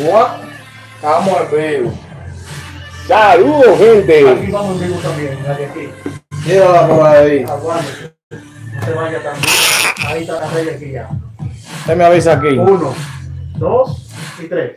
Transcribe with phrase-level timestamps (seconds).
[0.00, 1.92] Estamos en vivo.
[3.06, 4.30] Saludos, gente.
[4.30, 5.88] Aquí vamos en vivo también, la de aquí.
[6.46, 7.44] Llévala por ahí.
[7.44, 8.14] Aguante.
[8.30, 9.54] No se vaya también.
[10.06, 11.10] Ahí está la rey aquí ya.
[11.80, 12.48] Usted me avisa aquí.
[12.48, 12.94] Uno,
[13.56, 14.08] dos
[14.42, 14.72] y tres.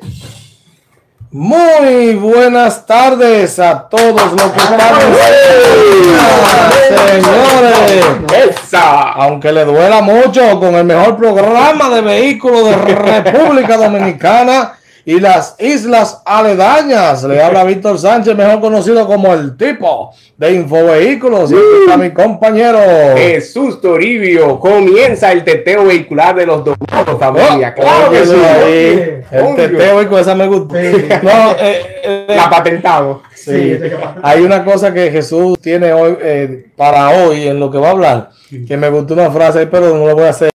[1.31, 5.01] Muy buenas tardes a todos los que están
[7.09, 9.13] en Señores, Esa.
[9.13, 14.73] aunque le duela mucho con el mejor programa de vehículos de República Dominicana
[15.05, 21.51] y las islas aledañas, le habla Víctor Sánchez, mejor conocido como el tipo de Infovehículos.
[21.51, 22.79] Y aquí está mi compañero.
[23.15, 24.59] Jesús Toribio.
[24.59, 27.73] Comienza el teteo vehicular de los domingos, familia.
[27.73, 28.35] Claro que sí.
[28.35, 29.21] ahí.
[29.31, 30.43] El teteo y con esa me.
[30.53, 33.23] No, eh, eh, La patentado.
[33.33, 34.15] Sí, pasa.
[34.21, 37.91] hay una cosa que Jesús tiene hoy eh, para hoy en lo que va a
[37.91, 38.29] hablar,
[38.67, 40.52] que me gustó una frase, pero no lo voy a hacer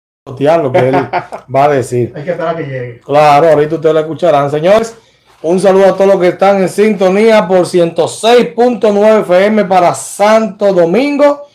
[0.58, 0.96] lo que él
[1.56, 2.14] va a decir.
[2.16, 3.00] Hay que esperar a que llegue.
[3.02, 4.52] Claro, ahorita ustedes la escucharán.
[4.52, 4.96] Señores,
[5.42, 11.48] un saludo a todos los que están en sintonía por 106.9 FM para Santo Domingo,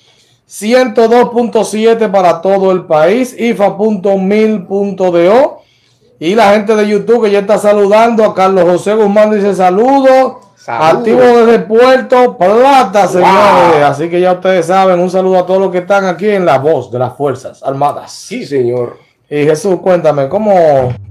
[0.49, 4.13] 102.7 para todo el país, ifa.mil.do.
[6.21, 10.35] Y la gente de YouTube que ya está saludando a Carlos José Guzmán dice saludos.
[10.63, 10.99] Saludos.
[10.99, 13.83] Activo desde Puerto Plata, señores.
[13.83, 16.59] Así que ya ustedes saben, un saludo a todos los que están aquí en la
[16.59, 18.13] voz de las Fuerzas Armadas.
[18.13, 18.97] Sí, señor.
[19.29, 20.55] Y Jesús, cuéntame, ¿cómo,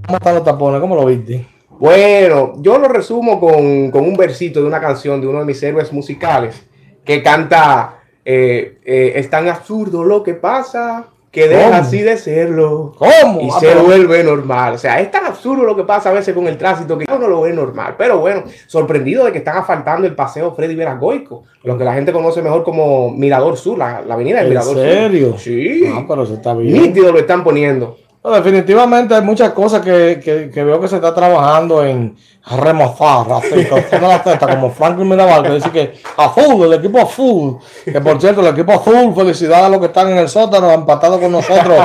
[0.06, 0.80] cómo están los tapones?
[0.80, 1.46] ¿Cómo lo viste?
[1.70, 5.62] Bueno, yo lo resumo con, con un versito de una canción de uno de mis
[5.62, 6.56] héroes musicales
[7.04, 11.76] que canta eh, eh, Es tan absurdo lo que pasa que deja ¿Cómo?
[11.76, 12.94] así de serlo.
[12.98, 13.40] ¿Cómo?
[13.42, 14.74] Y Ah, se pero- vuelve normal.
[14.74, 17.28] O sea, es tan absurdo lo que pasa a veces con el tránsito que uno
[17.30, 17.96] lo ve normal.
[17.98, 22.12] Pero bueno, sorprendido de que están asfaltando el paseo Freddy Veragoico, lo que la gente
[22.12, 25.28] conoce mejor como Mirador Sur, la, la avenida del ¿En Mirador serio?
[25.30, 25.40] Sur.
[25.40, 25.84] Sí.
[25.88, 26.74] Ah, pero eso está bien.
[26.74, 27.98] Nítido lo están poniendo.
[28.24, 32.16] No, definitivamente hay muchas cosas que, que- que veo que se está trabajando en
[32.56, 33.68] remozar, así,
[34.00, 38.42] la testa, como Franklin Mirabal, que dice que azul, el equipo azul, que por cierto,
[38.42, 41.80] el equipo azul, felicidades a los que están en el sótano, empatados con nosotros,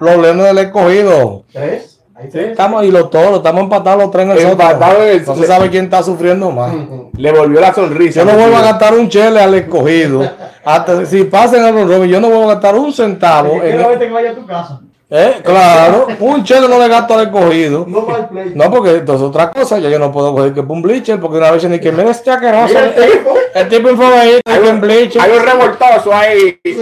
[0.00, 1.42] los leones del escogido.
[1.52, 1.90] ¿Tres?
[2.30, 2.50] Tres.
[2.52, 4.70] Estamos, y los toros, estamos empatados los tres en el sótano.
[5.02, 6.72] el- No se sabe quién está sufriendo más.
[7.16, 8.20] Le volvió la sonrisa.
[8.20, 10.22] Yo no vuelvo a gastar un chele al escogido.
[10.64, 13.54] Hasta si pasen el Robin, yo no vuelvo a gastar un centavo.
[13.62, 14.80] en- que vaya a tu casa.
[15.16, 17.86] Eh, claro, un chele no le gasto al escogido.
[17.88, 18.52] No play.
[18.52, 19.78] No, porque esto es otra cosa.
[19.78, 22.32] Ya yo no puedo coger que un bleacher, porque una vez ni que mira este
[22.32, 22.66] asqueroso.
[22.66, 23.34] Mira el tipo.
[23.54, 25.22] El tipo infobahito que en bleacher.
[25.22, 26.76] Hay un revoltoso ahí Sí,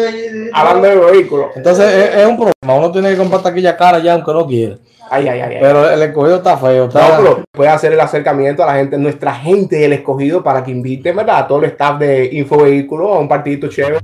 [0.55, 1.49] hablando de vehículos.
[1.57, 2.81] Entonces es, es un problema.
[2.81, 4.77] Uno tiene que comprar taquilla cara ya, aunque no quiera.
[5.11, 5.57] Ay, ay, ay.
[5.61, 6.87] Pero el escogido está feo.
[6.87, 7.07] Está...
[7.07, 10.71] No, pero puede hacer el acercamiento a la gente, nuestra gente del escogido, para que
[10.71, 11.41] invite, ¿verdad?
[11.41, 13.99] A todo el staff de Infovehículos a un partidito chévere.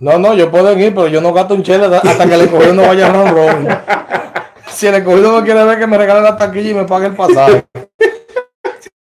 [0.00, 2.74] No, no, yo puedo ir, pero yo no gasto un chele hasta que el escogido
[2.74, 3.68] no vaya a ron ron.
[4.70, 7.14] Si el escogido no quiere ver que me regale la taquilla y me pague el
[7.16, 7.64] pasaje.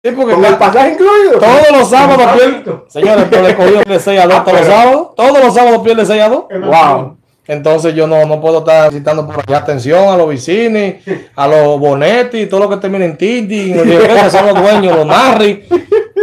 [0.04, 1.40] Sí, porque Con el pasaje incluido.
[1.40, 2.78] todos los sábados pierde.
[2.88, 5.08] Señores, pero el escogido pierde 6 a 2 todos los sábados.
[5.16, 6.44] Todos los sábados pierde 6 a 2.
[6.62, 7.18] Wow.
[7.48, 10.98] Entonces yo no, no puedo estar citando por allá atención a los vicini,
[11.36, 15.66] a los bonetti, todo lo que termine en Titi, que son los dueños, los narri.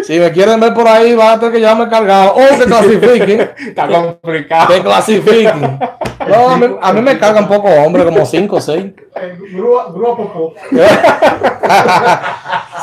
[0.04, 3.50] Si me quieren ver por ahí, van a tener que llevarme cargado o que clasifiquen,
[3.68, 4.74] Está complicado.
[4.74, 5.78] que clasifiquen.
[6.28, 8.84] No, a, mí, a mí me cargan pocos hombres, como 5 o 6.
[8.84, 10.54] Eh, Grúa, grúa popó.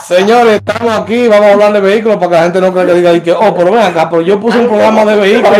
[0.07, 2.93] Señores, estamos aquí, vamos a hablar de vehículos para que la gente no crea que
[2.93, 5.57] diga y que, oh, pero ven acá, pero yo puse un programa de vehículos,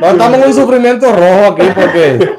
[0.00, 2.36] no estamos en un sufrimiento rojo aquí porque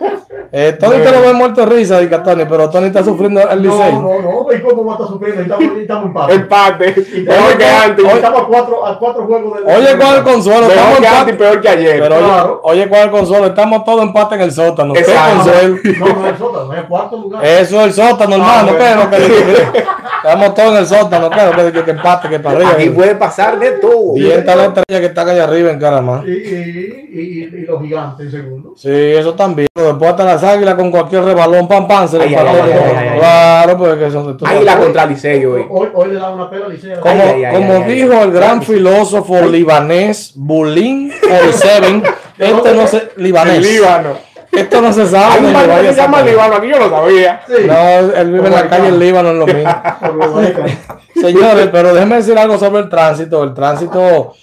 [0.52, 3.64] eh, Tony te lo ve muerto de risa, dice Tony, pero Tony está sufriendo el
[3.64, 3.92] No, liceo.
[4.02, 4.54] no, no.
[4.54, 5.42] ¿Y cómo va a estar sufriendo?
[5.44, 6.32] Estamos, estamos.
[6.32, 6.96] Empate.
[7.14, 8.06] Y Peor que antes.
[8.06, 9.74] Hoy estamos a cuatro, a cuatro juegos de.
[9.76, 10.68] Oye, ¿cuál es el consuelo?
[10.68, 11.18] Estamos Peor que empate.
[11.20, 12.00] antes y peor que ayer.
[12.00, 12.60] Pero oye, Claro.
[12.64, 13.46] oye, ¿cuál es el consuelo?
[13.48, 14.94] Estamos todos empate en el sótano.
[14.94, 15.36] ¿Qué Exacto.
[15.44, 15.78] consuelo?
[16.00, 17.46] No, no es el sótano, es el cuarto lugar.
[17.46, 18.72] Eso es el sótano, hermano.
[18.72, 19.72] Ah, ¿qué es lo bueno.
[19.72, 19.84] que?
[20.24, 21.30] Estamos todos en el sótano.
[21.30, 21.84] ¿qué es lo que dice?
[21.86, 22.72] Que empate, que para arriba.
[22.72, 24.16] Aquí puede pasar de todo.
[24.18, 26.24] Y esta la estrella que está allá arriba en Caramá.
[26.26, 28.74] Y, y, y, y, los gigantes en segundo.
[28.76, 29.68] Sí, eso también.
[29.74, 32.50] Después hasta las águilas con cualquier rebalón, pam, pam, se le Ay, empató.
[32.50, 33.20] ay, ay, ay, ay, ay.
[33.20, 34.86] Claro, porque son tú Ahí la sabes.
[34.86, 35.66] contra Liceo hoy.
[35.70, 37.00] Hoy, hoy le da una pela a Liceo.
[37.02, 38.20] Como, Ay, ay, ay, como ay, ay, dijo ay.
[38.24, 41.12] el gran filósofo libanés Bulín
[41.54, 42.04] Seven,
[42.38, 43.56] este no se libanés.
[43.58, 44.30] El Líbano.
[44.52, 45.36] Esto no se sabe.
[45.38, 46.22] Hay un barrio que se llama.
[46.24, 47.42] Líbano, aquí yo lo sabía.
[47.48, 47.54] Sí.
[47.68, 47.76] No,
[48.16, 49.70] él vive en la calle en Líbano, en lo mismo.
[51.16, 53.44] Señores, pero déjenme decir algo sobre el tránsito.
[53.44, 54.34] El tránsito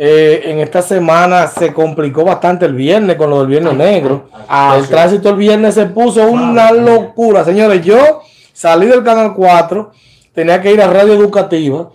[0.00, 4.28] eh, en esta semana se complicó bastante el viernes con lo del viernes negro.
[4.48, 4.90] Ah, el sí.
[4.90, 7.44] tránsito el viernes se puso una locura.
[7.44, 8.22] Señores, yo
[8.52, 9.90] salí del canal 4,
[10.32, 11.90] tenía que ir a radio educativa.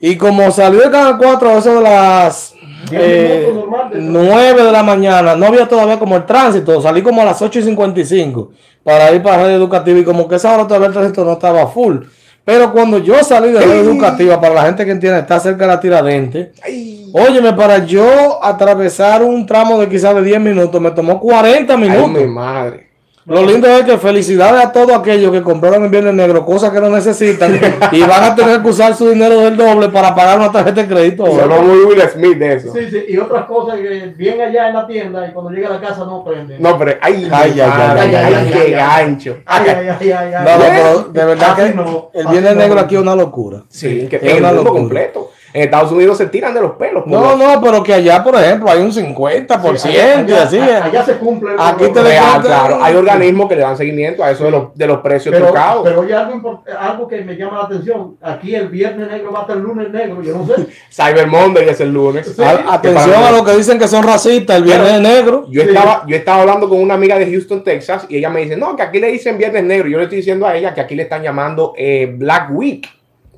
[0.00, 2.54] Y como salí del canal 4 a eso de las
[2.92, 6.80] eh, minutos normal de- 9 de la mañana, no había todavía como el tránsito.
[6.80, 8.52] Salí como a las 8 y 55
[8.84, 9.98] para ir para radio educativa.
[9.98, 11.96] Y como que esa hora todavía el tránsito no estaba full.
[12.44, 15.68] Pero cuando yo salí de la educativa, para la gente que entiende, está cerca de
[15.68, 20.90] la tiradente, Ay, óyeme, para yo atravesar un tramo de quizás de 10 minutos, me
[20.90, 22.10] tomó 40 ay, minutos.
[22.10, 22.89] mi madre.
[23.30, 26.80] Lo lindo es que felicidades a todos aquellos que compraron en Viernes Negro cosas que
[26.80, 27.60] no necesitan
[27.92, 30.88] y van a tener que usar su dinero del doble para pagar una tarjeta de
[30.88, 31.26] crédito.
[31.26, 32.72] Sonó muy Will Smith de eso.
[32.72, 35.72] Sí, sí, y otras cosas que bien allá en la tienda y cuando llega a
[35.74, 36.58] la casa no prende.
[36.58, 39.36] No, pero ay, Ay, ay, madre, ay, ay, ay, qué ay, gancho.
[39.46, 40.44] Ay, ay, ay, ay, ay.
[40.44, 42.60] No, no, pero de verdad que no, el Viernes no.
[42.60, 43.62] Negro aquí es una locura.
[43.68, 44.70] Sí, que Es el locura.
[44.72, 45.30] completo.
[45.52, 47.04] En Estados Unidos se tiran de los pelos.
[47.06, 50.58] No, lo- no, pero que allá, por ejemplo, hay un 50% Sí, allá, así.
[50.58, 51.54] allá- allá se cumple.
[51.54, 52.78] el- Aquí te Real, cuenta- claro.
[52.82, 55.82] Hay organismos que le dan seguimiento a eso de los, de los precios pero, trucados.
[55.84, 58.16] pero oye, algo, algo que me llama la atención.
[58.22, 60.22] Aquí el viernes negro va hasta el lunes negro.
[60.22, 60.66] Yo no sé.
[60.90, 62.32] Cyber Monday es el lunes.
[62.36, 62.42] Sí.
[62.42, 65.46] A- atención a los que dicen que son racistas, el Viernes Negro.
[65.50, 65.68] Yo Sí.
[65.68, 68.76] estaba, yo estaba hablando con una amiga de Houston, Texas, y ella me dice, no,
[68.76, 69.88] que aquí le dicen Viernes Negro.
[69.88, 72.86] Yo le estoy diciendo a ella que aquí le están llamando eh, Black Week.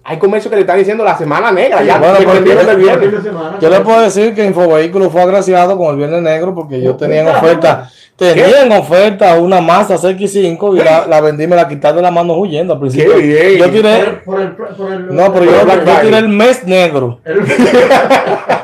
[0.04, 1.78] Hay comercios que le están diciendo la Semana Negra.
[1.78, 3.12] Sí, ya bueno, El viernes.
[3.12, 3.58] de semana.
[3.60, 7.20] Yo le puedo decir que Infovehículo fue agraciado con el Viernes Negro porque yo tenía
[7.20, 11.96] en oferta, tenía en oferta una masa CX5 y la, la vendí, me la quitaron
[11.98, 13.14] de la mano huyendo al principio.
[13.14, 13.58] Qué bien.
[13.58, 16.64] Yo tiré, el, por el, por el- no, pero yo, Black yo tiré el mes
[16.66, 17.20] negro.
[17.24, 17.38] el-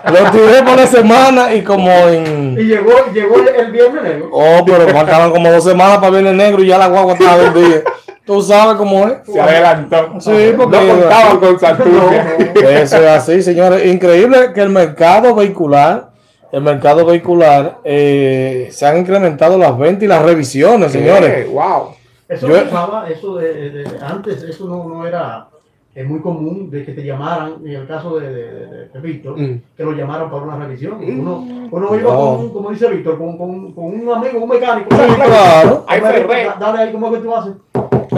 [0.08, 2.56] Lo tiré por la semana y como y en...
[2.56, 4.28] llegó, llegó el, el viernes negro.
[4.32, 7.82] Oh, pero faltaban como dos semanas para Viernes Negro y ya la guagua estaba vendida.
[8.28, 9.14] Tú sabes cómo es.
[9.24, 10.20] Se adelantó.
[10.20, 12.82] Sí, porque- no contaban con Santurce.
[12.82, 13.86] Eso es así, señores.
[13.86, 16.10] Increíble que el mercado vehicular,
[16.52, 21.50] el mercado vehicular, eh, se han incrementado las ventas y las revisiones, señores.
[21.50, 21.94] Wow.
[22.28, 25.46] Eso Yo- no pasaba, eso de, de- de- antes eso no, no era
[25.94, 29.38] eh, muy común de que te llamaran, en el caso de, de, de- de Víctor,
[29.40, 29.62] Mm.
[29.74, 30.98] que lo llamaran para una revisión.
[31.00, 31.20] Mm.
[31.20, 32.36] Uno, uno iba No.
[32.36, 34.88] con, como dice Víctor, con, con, con un amigo, un mecánico.
[34.94, 35.86] Sí, claro.
[35.88, 36.26] Dale.
[36.60, 37.52] Dale ahí, ¿cómo es que tú haces?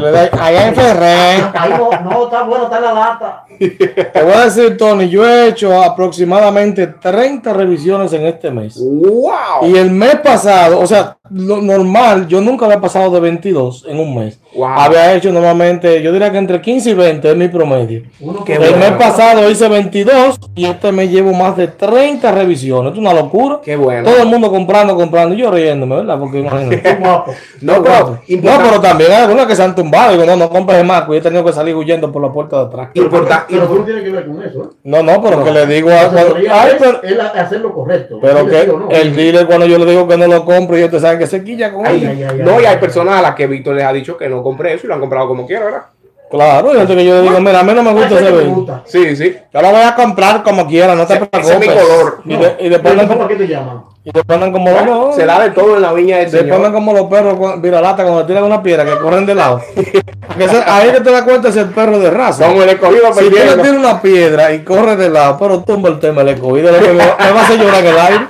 [0.01, 1.45] Que le da- Allá en Ferrer.
[1.55, 3.45] Ahí no, no, está bueno, está en la lata.
[3.59, 8.79] Te voy a decir, Tony, yo he hecho aproximadamente 30 revisiones en este mes.
[8.81, 9.33] Wow.
[9.69, 13.99] Y el mes pasado, o sea, lo normal, yo nunca había pasado de 22 en
[14.01, 14.41] un mes.
[14.53, 14.69] Wow.
[14.69, 18.03] Había hecho normalmente, yo diría que entre 15 y 20 es mi promedio.
[18.21, 18.77] Uno El bueno.
[18.79, 22.93] mes pasado hice 22 y este mes llevo más de 30 revisiones.
[22.93, 23.61] Es una locura.
[23.65, 24.11] Qué bueno.
[24.11, 25.35] Todo el mundo comprando, comprando.
[25.35, 26.19] y Yo riéndome, ¿verdad?
[26.19, 26.99] Porque imagínate.
[27.01, 27.25] No,
[27.61, 30.13] No, pero, no, pero también hay algunos que se han tumbado.
[30.13, 31.07] Digo, no, no compres más.
[31.07, 32.89] Yo he tenido que salir huyendo por la puerta de atrás.
[32.95, 34.77] importa- Pero tú no tienes que ver con eso, ¿eh?
[34.85, 35.45] No, no, pero No.
[35.45, 36.01] que le digo a.
[36.03, 38.19] Asesoría Ay, pero, es hacer lo correcto.
[38.21, 38.89] pero que no.
[38.91, 41.45] el dealer, cuando yo le digo que no lo compro, y ustedes saben que se
[41.45, 42.09] quilla con Ay, él.
[42.09, 42.81] ay, ay, no, ay, y hay ay.
[42.81, 45.01] personas a las que Víctor les ha dicho que no compre eso y lo han
[45.01, 45.83] comprado como quiera, ¿verdad?
[46.31, 48.83] Claro, y gente que yo le digo, mira, a mí no me gusta Ese gusta.
[48.87, 49.37] Sí, sí.
[49.53, 51.41] Yo lo voy a comprar como quiera, no te Ese- preocupes.
[51.45, 52.23] ese es mi color.
[52.25, 53.83] Y, de- y después Pero andan ¿Para como, qué te llaman?
[54.05, 57.07] y después andan como no, Se da de todo en la viña del como los
[57.09, 59.61] perros con- viralata cuando le tiran una piedra que corren de lado.
[60.39, 62.47] Ese- ahí es que te das cuenta si el perro de raza.
[62.47, 65.89] Como el escogido Si tú le tiras una piedra y corre de lado, pero tumba
[65.89, 68.21] el tema, le escogido, lo que me, me va a hacer llorar en el aire.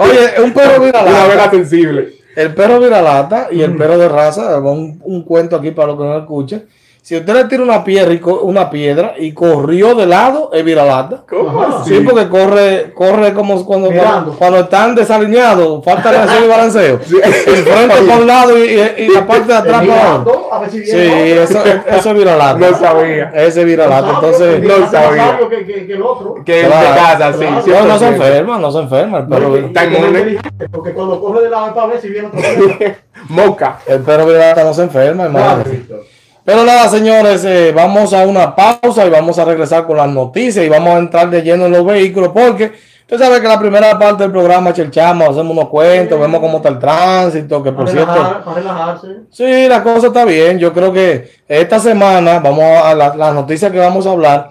[0.00, 1.50] Oye, un perro Una vena viralata.
[1.50, 2.17] sensible.
[2.38, 6.04] El perro viralata y el perro de raza, un, un cuento aquí para los que
[6.04, 6.68] no escuchen.
[7.08, 11.22] Si usted le tira una piedra y, una piedra y corrió de lado, es viralata.
[11.26, 11.94] ¿Cómo así?
[11.96, 17.00] Sí, porque corre, corre como cuando, cuando, cuando están desalineados, falta relación y balanceo.
[17.00, 20.50] El frente para un lado y, la parte de atrás para otro.
[20.70, 22.58] Si Sí, eso, eso es viralata.
[22.58, 23.32] No sabía.
[23.34, 24.10] Ese es viralata.
[24.10, 25.38] Entonces, que no sabía.
[25.48, 26.34] Que, que, que el otro.
[26.44, 26.88] Que Claro.
[26.90, 27.70] de casa, sí.
[27.70, 27.86] Claro.
[27.86, 28.08] no, no se 100%.
[28.12, 29.18] enferma, no se enferma.
[29.20, 30.38] El perro, Y- y Está inmune.
[30.70, 32.38] Porque cuando corre de lado es para ver si viene otro.
[32.38, 32.94] perro.
[33.30, 33.78] Moca.
[33.86, 35.70] el perro viralata no se enferma, Claro, hermano.
[35.70, 36.17] Víctor.
[36.48, 40.64] Pero nada, señores, eh, vamos a una pausa y vamos a regresar con las noticias
[40.64, 43.98] y vamos a entrar de lleno en los vehículos porque usted sabe que la primera
[43.98, 47.90] parte del programa cherchamos, hacemos unos cuentos, vemos cómo está el tránsito, que por Para
[47.94, 48.12] cierto...
[48.14, 49.06] relajar- para relajarse.
[49.30, 50.58] Sí, la cosa está bien.
[50.58, 54.50] Yo creo que esta semana, vamos a la- las noticias que vamos a hablar,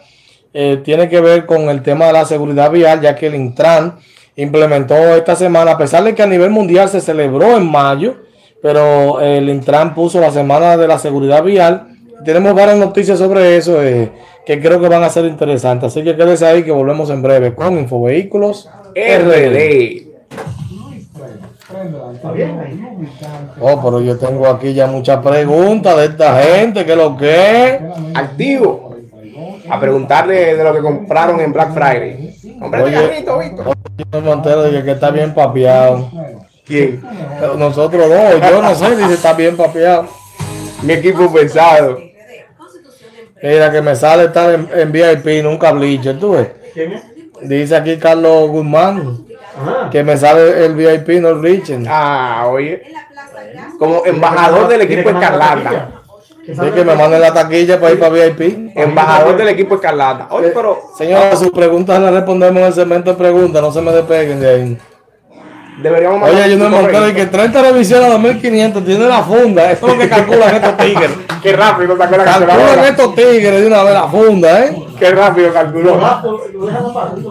[0.53, 3.95] eh, tiene que ver con el tema de la seguridad vial, ya que el Intran
[4.35, 8.17] implementó esta semana, a pesar de que a nivel mundial se celebró en mayo,
[8.61, 11.87] pero eh, el Intran puso la semana de la seguridad vial.
[12.25, 14.11] Tenemos varias noticias sobre eso eh,
[14.45, 15.91] que creo que van a ser interesantes.
[15.91, 19.29] Así que quédese ahí que volvemos en breve con Infovehículos RD.
[19.29, 20.07] RD.
[22.15, 22.81] Está bien ahí.
[23.59, 27.81] Oh, pero yo tengo aquí ya muchas preguntas de esta gente, que lo que es.
[28.15, 28.95] Activo.
[29.69, 32.35] A preguntarle de lo que compraron en Black Friday.
[32.59, 33.07] ¿Compraste Oye.
[33.07, 33.75] carrito, Víctor?
[34.71, 36.09] Que, que está bien papeado.
[36.67, 37.01] ¿Quién?
[37.57, 40.07] Nosotros dos, yo no sé, dice está bien papeado.
[40.83, 41.97] Mi equipo pesado.
[43.41, 46.49] Mira que me sale estar en, en VIP, nunca bleacher, tú ves.
[47.41, 49.25] Dice aquí Carlos Guzmán
[49.91, 51.79] que me sale el VIP, no el bleacher.
[51.87, 52.83] Ah, oye.
[53.79, 55.91] Como embajador del equipo Escarlata.
[56.45, 58.71] Sí, que me manden la taquilla para ir para VIP.
[58.75, 60.27] Embajador del equipo Escarlata.
[60.31, 63.91] Oye, pero Señora, sus preguntas las respondemos en el segmento de preguntas, no se me
[63.91, 64.77] despeguen de ahí.
[65.81, 69.21] Deberíamos mandar Oye, yo no me monté de que 30 revisiones a 2500 tiene la
[69.23, 69.71] funda.
[69.71, 71.11] Eso es lo que calculan estos tigres.
[71.43, 72.87] Qué rápido sacó la Calculan calculadora.
[72.89, 74.75] estos tigres de una vez la funda, ¿eh?
[74.99, 75.97] Qué rápido calculó.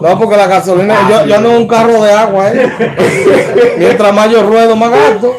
[0.01, 3.75] No, porque la gasolina, yo, yo ando en un carro de agua, ¿eh?
[3.77, 5.35] Mientras más yo ruedo, más gasto.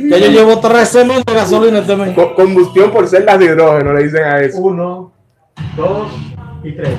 [0.00, 2.14] Ya yo llevo 13 mil de gasolina este mes.
[2.14, 4.58] Co- Combustión por celdas de hidrógeno, le dicen a eso.
[4.58, 5.12] Uno,
[5.76, 6.08] dos
[6.64, 6.90] y tres.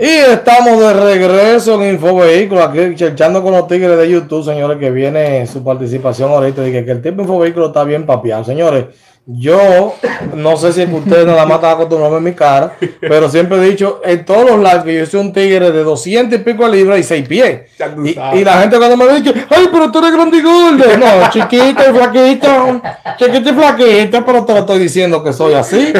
[0.00, 4.90] Y estamos de regreso en Infovehículo, aquí cherchando con los tigres de YouTube, señores, que
[4.90, 6.62] viene su participación ahorita.
[6.62, 8.42] Dije que el tipo Infovehículo está bien papiado.
[8.42, 8.86] Señores,
[9.26, 9.94] yo
[10.34, 13.58] no sé si es que ustedes nada más están acostumbrados a mi cara, pero siempre
[13.58, 16.66] he dicho en todos los lives que yo soy un tigre de 200 y pico
[16.66, 17.60] libras y 6 pies.
[18.02, 20.96] Y, la gente cuando me dice, ay, pero tú eres grande y gordo.
[20.96, 22.82] No, chiquito y flaquito,
[23.18, 25.92] chiquito y flaquito, pero te lo estoy diciendo que soy así.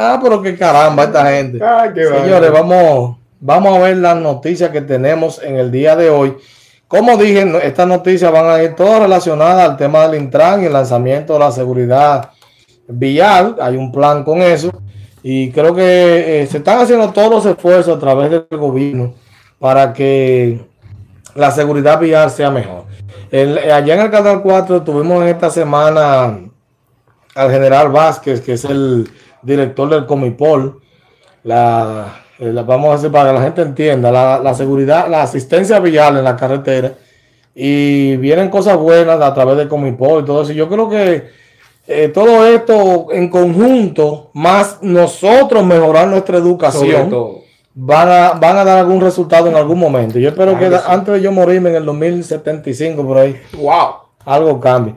[0.00, 1.58] Ah, pero qué caramba esta gente.
[1.64, 6.10] Ay, qué Señores, vamos, vamos a ver las noticias que tenemos en el día de
[6.10, 6.36] hoy.
[6.86, 10.72] Como dije, estas noticias van a ir todas relacionadas al tema del Intran y el
[10.72, 12.30] lanzamiento de la seguridad
[12.86, 13.56] vial.
[13.60, 14.70] Hay un plan con eso.
[15.22, 19.14] Y creo que eh, se están haciendo todos los esfuerzos a través del gobierno
[19.58, 20.64] para que
[21.34, 22.84] la seguridad vial sea mejor.
[23.30, 26.38] Eh, allá en el Canal 4 tuvimos esta semana
[27.34, 29.10] al general Vázquez, que es el
[29.42, 30.80] director del Comipol.
[31.42, 35.22] La, eh, la- vamos a decir para que la gente entienda, la, la seguridad, la
[35.22, 36.92] asistencia vial en la carretera.
[37.54, 40.52] Y vienen cosas buenas a través del Comipol y todo eso.
[40.52, 41.28] Yo creo que
[41.88, 47.10] eh, todo esto en conjunto, más nosotros mejorar nuestra educación,
[47.74, 50.18] van a, van a dar algún resultado en algún momento.
[50.18, 50.84] Yo espero Claro que que da- sí.
[50.88, 53.88] antes de yo morirme en el 2075 por ahí, Wow.
[54.24, 54.94] algo cambie.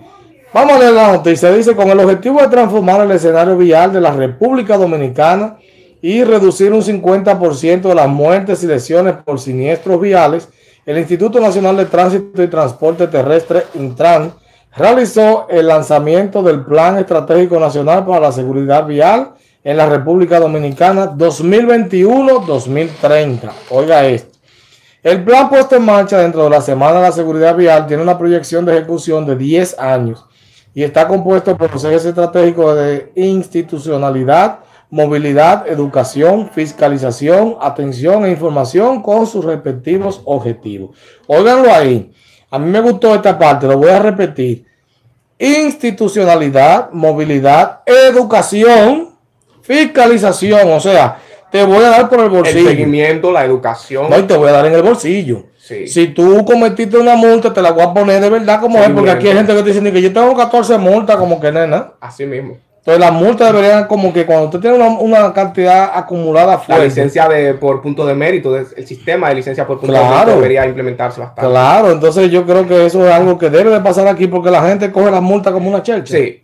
[0.54, 1.50] Vamos a leer la noticia.
[1.52, 5.58] Dice, con el objetivo de transformar el escenario vial de la República Dominicana
[6.02, 10.50] y reducir un 50% de las muertes y lesiones por siniestros viales,
[10.86, 14.34] el Instituto Nacional de Tránsito y Transporte Terrestre, Intran,
[14.76, 21.12] realizó el lanzamiento del Plan Estratégico Nacional para la Seguridad Vial en la República Dominicana
[21.12, 23.52] 2021-2030.
[23.70, 24.32] Oiga esto.
[25.04, 28.20] El plan puesto en marcha dentro de la Semana de la Seguridad Vial tiene una
[28.20, 30.26] proyección de ejecución de 10 años
[30.74, 34.60] y está compuesto por los ejes estratégicos de institucionalidad,
[34.92, 40.96] movilidad, educación, fiscalización, atención e información con sus respectivos objetivos.
[41.28, 42.12] Óiganlo ahí.
[42.52, 44.66] A mí me gustó esta parte, lo voy a repetir.
[45.40, 49.12] Institucionalidad, movilidad, educación,
[49.62, 50.70] fiscalización.
[50.72, 51.20] O sea,
[51.50, 52.70] te voy a dar por el El bolsillo.
[52.70, 54.10] seguimiento, la educación.
[54.10, 55.46] No, y te voy a dar en el bolsillo.
[55.58, 55.88] Sí.
[55.88, 59.12] Si tú cometiste una multa, te la voy a poner de verdad como es, porque
[59.12, 61.94] aquí hay gente que te dice que yo tengo 14 multas, como que nena.
[62.02, 62.58] Así mismo.
[62.84, 66.86] Entonces las multas deberían como que cuando usted tiene una, una cantidad acumulada La fuerte.
[66.86, 70.32] licencia de, por punto de mérito, de- el sistema de licencia por punto de mérito
[70.32, 71.48] debería implementarse bastante.
[71.52, 74.64] Claro, entonces yo creo que eso es algo que debe de pasar aquí porque la
[74.64, 76.18] gente coge las multas como una chelcha.
[76.18, 76.44] Sí.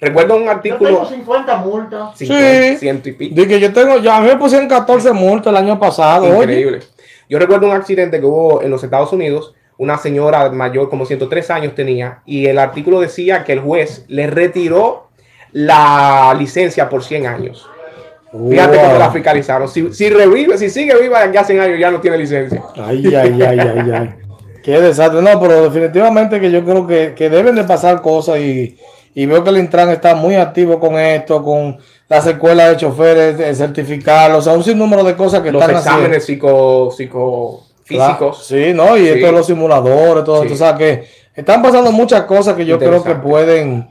[0.00, 2.08] Recuerdo un Yo tengo artículo 50 multas.
[2.16, 2.26] Sí.
[2.26, 3.34] 50, ciento y pico.
[3.34, 6.24] Dije que yo tengo, ya a mí me pusieron 14 multas el año pasado.
[6.24, 6.40] oye.
[6.42, 6.80] Increíble.
[7.28, 9.54] Yo recuerdo un accidente que hubo en los Estados Unidos.
[9.78, 14.26] Una señora mayor, como 103 años tenía, y el artículo decía que el juez le
[14.26, 15.05] retiró
[15.58, 17.66] la licencia por 100 años.
[18.50, 18.86] Fíjate Wow.
[18.86, 19.68] cómo la fiscalizaron.
[19.68, 22.62] Si, si revive, si sigue viva de aquí a 100 años, ya no tiene licencia.
[22.76, 24.14] Ay, ay, ay, ay, ay.
[24.62, 25.22] Qué desastre.
[25.22, 28.76] No, pero definitivamente que yo creo que, que deben de pasar cosas y,
[29.14, 33.38] y veo que el Intran está muy activo con esto, con las escuelas de choferes,
[33.38, 38.46] de certificarlos, o sea, un sinnúmero de cosas que Los están exámenes psico, psicofísicos.
[38.46, 38.96] Sí, ¿no?
[38.96, 39.08] Y Sí.
[39.08, 40.48] esto de los simuladores, todo Sí.
[40.52, 43.88] esto, o sea que están pasando muchas cosas que yo creo que pueden,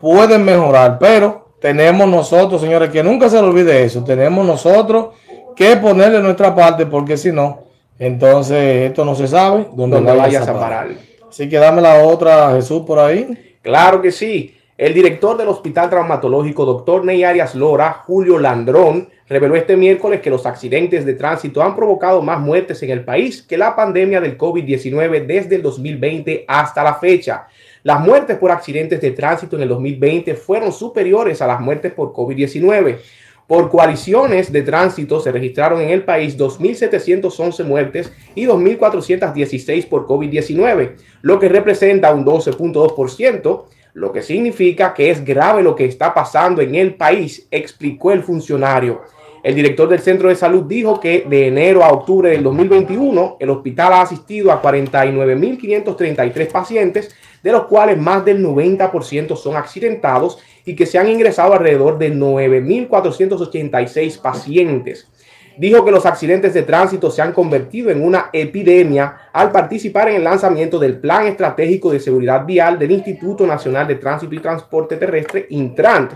[0.00, 5.08] pueden mejorar, pero tenemos nosotros, señores, que nunca se le olvide eso, tenemos nosotros
[5.54, 7.64] que ponerle nuestra parte, porque si no,
[7.98, 10.88] entonces esto no se sabe dónde, vayas a parar.
[11.28, 13.56] Así que dame la otra, Jesús, por ahí.
[13.62, 14.56] Claro que sí.
[14.78, 20.28] El director del Hospital Traumatológico, doctor Ney Arias Lora, Julio Landrón, reveló este miércoles que
[20.28, 24.36] los accidentes de tránsito han provocado más muertes en el país que la pandemia del
[24.36, 27.46] COVID-19 desde el 2020 hasta la fecha.
[27.86, 32.12] Las muertes por accidentes de tránsito en el 2020 fueron superiores a las muertes por
[32.12, 32.98] COVID-19.
[33.46, 40.96] Por coaliciones de tránsito se registraron en el país 2.711 muertes y 2.416 por COVID-19,
[41.22, 43.64] lo que representa un 12.2%,
[43.94, 48.24] lo que significa que es grave lo que está pasando en el país, explicó el
[48.24, 49.02] funcionario.
[49.44, 53.50] El director del centro de salud dijo que de enero a octubre del 2021 el
[53.50, 57.14] hospital ha asistido a 49.533 pacientes,
[57.46, 62.12] de los cuales más del 90% son accidentados y que se han ingresado alrededor de
[62.12, 65.08] 9.486 pacientes.
[65.56, 70.16] Dijo que los accidentes de tránsito se han convertido en una epidemia al participar en
[70.16, 74.96] el lanzamiento del Plan Estratégico de Seguridad Vial del Instituto Nacional de Tránsito y Transporte
[74.96, 76.14] Terrestre, Intrant,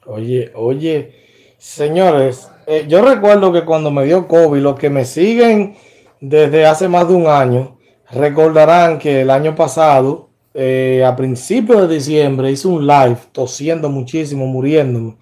[0.05, 1.15] Oye, oye,
[1.57, 5.75] señores, eh, yo recuerdo que cuando me dio COVID, los que me siguen
[6.21, 7.77] desde hace más de un año,
[8.09, 14.45] recordarán que el año pasado, eh, a principios de diciembre, hice un live tosiendo muchísimo,
[14.47, 15.17] muriéndome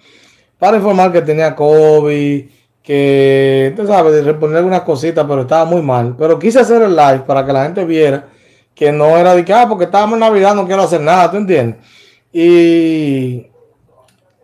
[0.62, 2.46] para informar que tenía COVID,
[2.84, 6.14] que, tú sabes, responder algunas cositas, pero estaba muy mal.
[6.16, 8.28] Pero quise hacer el live para que la gente viera
[8.76, 11.38] que no era de que, ah, porque estábamos en Navidad, no quiero hacer nada, ¿tú
[11.38, 11.84] entiendes?
[12.32, 13.48] Y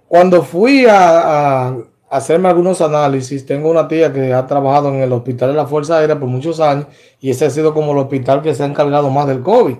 [0.07, 1.77] cuando fui a, a,
[2.09, 5.99] hacerme algunos análisis, tengo una tía que ha trabajado en el Hospital de la Fuerza
[5.99, 6.87] Aérea por muchos años
[7.21, 9.75] y ese ha sido como el hospital que se ha encargado más del COVID.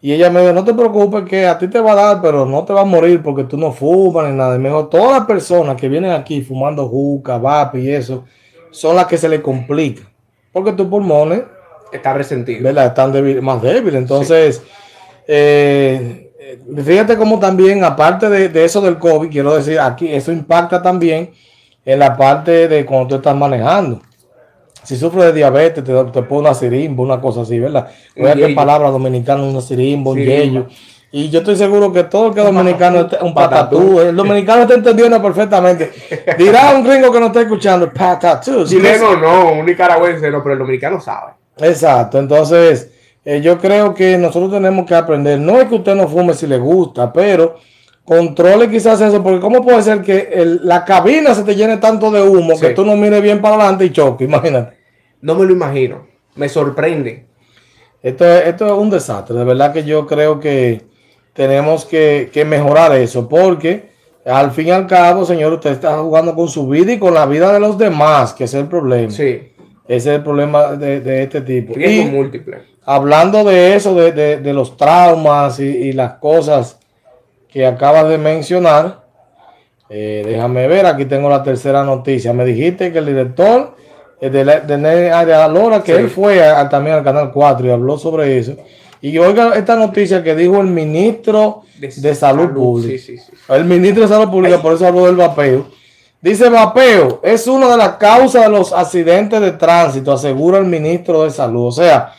[0.00, 2.46] Y ella me dijo, no te preocupes que a ti te va a dar, pero
[2.46, 4.54] no te va a morir porque tú no fumas ni nada.
[4.54, 8.24] Y mejor, todas las personas que vienen aquí fumando juca, vape y eso,
[8.70, 10.02] son las que se le complica.
[10.52, 11.42] Porque tus pulmones...
[11.90, 12.62] Está resentido.
[12.62, 12.86] ¿verdad?
[12.86, 14.00] Están débil, más débiles.
[14.02, 14.62] Entonces, sí.
[15.26, 16.32] eh,
[16.84, 21.30] fíjate cómo también, aparte de, de, eso del COVID, quiero decir, aquí eso impacta también
[21.86, 24.02] en la parte de cuando tú estás manejando
[24.88, 27.88] si sufres de diabetes, te, te pone una sirimba, una cosa así, ¿verdad?
[28.16, 30.66] Voy a qué palabra dominicana, una sirimba, un yello.
[31.12, 34.00] Y yo estoy seguro que todo el que es dominicano es un patatú.
[34.00, 35.92] El dominicano está entendiendo perfectamente.
[36.38, 38.64] Dirá un gringo que no está escuchando, patatú.
[38.64, 41.32] Chileno no, un nicaragüense no, pero el dominicano sabe.
[41.58, 42.90] Exacto, entonces
[43.26, 45.38] eh, yo creo que nosotros tenemos que aprender.
[45.38, 47.56] No es que usted no fume si le gusta, pero
[48.06, 52.10] controle quizás eso, porque ¿cómo puede ser que el, la cabina se te llene tanto
[52.10, 52.62] de humo sí.
[52.62, 54.24] que tú no mires bien para adelante y choque?
[54.24, 54.77] Imagínate.
[55.20, 56.06] No me lo imagino.
[56.36, 57.26] Me sorprende.
[58.02, 59.36] Esto es, esto es un desastre.
[59.36, 60.82] De verdad que yo creo que
[61.32, 63.28] tenemos que, que, mejorar eso.
[63.28, 63.90] Porque
[64.24, 67.26] al fin y al cabo, señor, usted está jugando con su vida y con la
[67.26, 69.10] vida de los demás, que es el problema.
[69.10, 69.52] Sí.
[69.88, 71.74] Ese es el problema de, de este tipo.
[71.74, 72.58] Riesgo y múltiple.
[72.84, 76.78] Hablando de eso, de, de, de los traumas y, y, las cosas
[77.48, 79.04] que acabas de mencionar,
[79.88, 82.32] eh, déjame ver, aquí tengo la tercera noticia.
[82.32, 83.76] Me dijiste que el director
[84.20, 86.00] de, de, de Área Lora, que sí.
[86.00, 88.54] él fue a, también al Canal 4 y habló sobre eso.
[89.00, 93.02] Y oiga esta noticia que dijo el ministro de, de Salud, Salud, Pública.
[93.04, 94.62] Sí, sí, el ministro de Salud Pública, Ay.
[94.62, 95.68] por eso habló del vapeo.
[96.20, 101.22] Dice vapeo, es una de las causas de los accidentes de tránsito, asegura el ministro
[101.22, 101.68] de Salud.
[101.68, 102.12] O sea,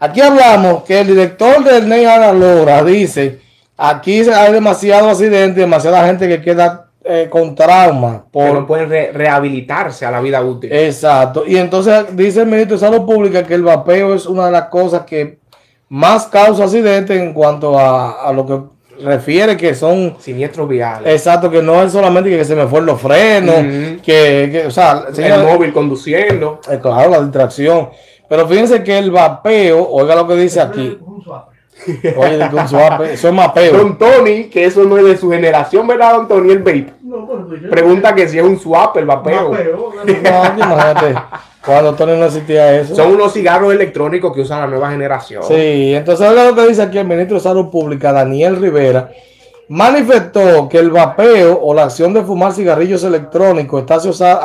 [0.00, 2.04] aquí hablamos que el director del NEI
[2.36, 3.38] Lora dice,
[3.76, 8.24] aquí hay demasiado accidente, demasiada gente que queda eh, con trauma.
[8.30, 8.46] Por...
[8.46, 10.72] Que no pueden re rehabilitarse a la vida útil.
[10.72, 11.44] Exacto.
[11.46, 14.64] Y entonces dice el ministro de Salud Pública que el vapeo es una de las
[14.64, 15.38] cosas que
[15.88, 18.60] más causa accidentes en cuanto a, a lo que
[19.02, 21.10] refiere que son siniestros viales.
[21.12, 24.00] Exacto, que no es solamente que se me fueron los frenos, uh -huh.
[24.02, 26.60] que, que, o sea, el móvil conduciendo.
[26.70, 27.90] Eh, claro, la distracción.
[28.28, 30.98] Pero fíjense que el vapeo, oiga lo que dice aquí.
[32.16, 33.72] Oye, un swap, eso es mapeo.
[33.72, 36.50] Don Tony, que eso no es de su generación, ¿verdad, Don Tony?
[36.50, 36.92] El vape.
[37.48, 39.50] Bueno, Pregunta que si es un swap, el vapeo.
[39.50, 41.14] vapeo no, imagínate.
[41.64, 42.94] Cuando Tony no existía eso.
[42.94, 45.42] Son unos cigarros electrónicos que usan la nueva generación.
[45.42, 49.10] Sí, entonces oiga lo que dice aquí el ministro de Salud Pública, Daniel Rivera,
[49.68, 53.96] manifestó que el vapeo o la acción de fumar cigarrillos electrónicos está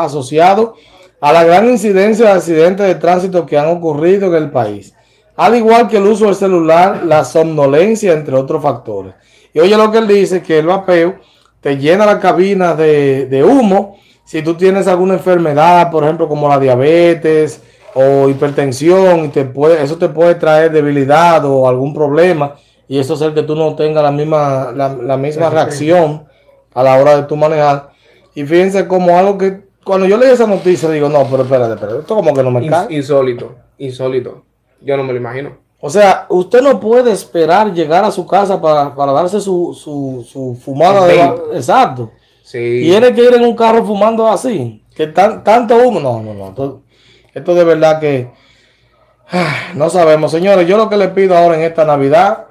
[0.03, 0.75] asociado
[1.21, 4.93] a la gran incidencia de accidentes de tránsito que han ocurrido en el país
[5.35, 9.13] al igual que el uso del celular, la somnolencia, entre otros factores.
[9.53, 11.15] Y oye lo que él dice, que el vapeo
[11.63, 16.49] te llena la cabina de, de humo, si tú tienes alguna enfermedad, por ejemplo, como
[16.49, 17.63] la diabetes
[17.95, 22.55] o hipertensión, y te puede, eso te puede traer debilidad o algún problema,
[22.87, 26.25] y eso es el que tú no tengas la misma, la, la misma reacción
[26.73, 27.91] a la hora de tu manejar.
[28.35, 31.99] Y fíjense como algo que cuando yo leí esa noticia digo, no, pero espérate, espérate,
[31.99, 32.93] esto como que no me cae.
[32.93, 34.43] insólito, insólito.
[34.81, 35.62] Yo no me lo imagino.
[35.85, 40.25] O sea, usted no puede esperar llegar a su casa para, para darse su, su,
[40.25, 41.19] su fumada de...
[41.57, 42.09] Exacto.
[42.41, 42.83] Sí.
[42.83, 44.81] Tiene que ir en un carro fumando así.
[44.95, 45.99] Que tan, tanto humo.
[45.99, 46.47] No, no, no.
[46.47, 46.83] Esto,
[47.33, 48.31] esto de verdad que
[49.29, 50.31] ah, no sabemos.
[50.31, 52.45] Señores, yo lo que le pido ahora en esta Navidad,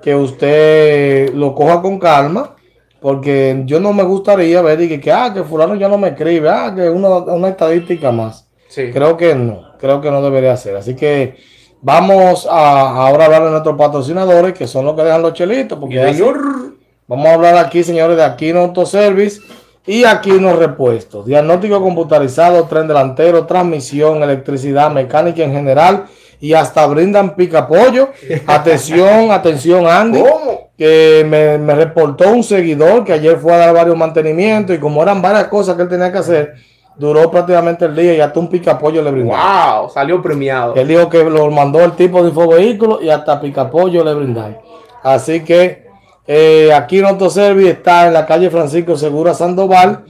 [0.00, 2.56] que usted lo coja con calma.
[3.02, 6.08] Porque yo no me gustaría ver y que, que, ah, que fulano ya no me
[6.08, 8.48] escribe, ah, que una, una estadística más.
[8.68, 8.90] Sí.
[8.94, 10.74] Creo que no, creo que no debería ser.
[10.76, 11.36] Así que
[11.80, 15.78] vamos a ahora hablar de nuestros patrocinadores, que son los que dejan los chelitos.
[15.78, 16.76] Porque Señor.
[17.08, 19.40] Vamos a hablar aquí, señores, de Aquino Autoservice
[19.86, 21.24] y Aquino Repuestos.
[21.24, 26.04] Diagnóstico computarizado, tren delantero, transmisión, electricidad, mecánica en general
[26.38, 28.10] y hasta brindan pica pollo.
[28.46, 30.68] Atención, atención, Andy, ¿Cómo?
[30.76, 35.02] que me, me reportó un seguidor que ayer fue a dar varios mantenimientos y como
[35.02, 36.54] eran varias cosas que él tenía que hacer,
[36.98, 39.80] duró prácticamente el día y hasta un pica pollo le brindaron.
[39.80, 40.74] Wow, salió premiado.
[40.74, 44.58] Él dijo que lo mandó el tipo de infovehículo y hasta picapollo le brindaron.
[45.02, 45.86] Así que
[46.26, 50.04] eh, aquí en Autoservice está en la calle Francisco Segura Sandoval.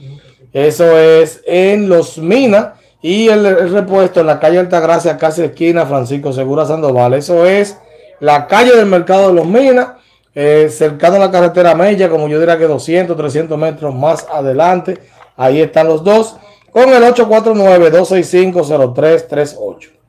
[0.51, 2.69] Eso es en Los Minas.
[3.01, 7.13] Y el, el repuesto en la calle Altagracia, casi esquina Francisco Segura Sandoval.
[7.13, 7.77] Eso es
[8.19, 9.89] la calle del mercado de Los Minas.
[10.35, 14.97] eh, cercano a la carretera Mella, como yo diría que 200, 300 metros más adelante.
[15.37, 16.35] Ahí están los dos.
[16.71, 19.99] Con el 849-265-0338.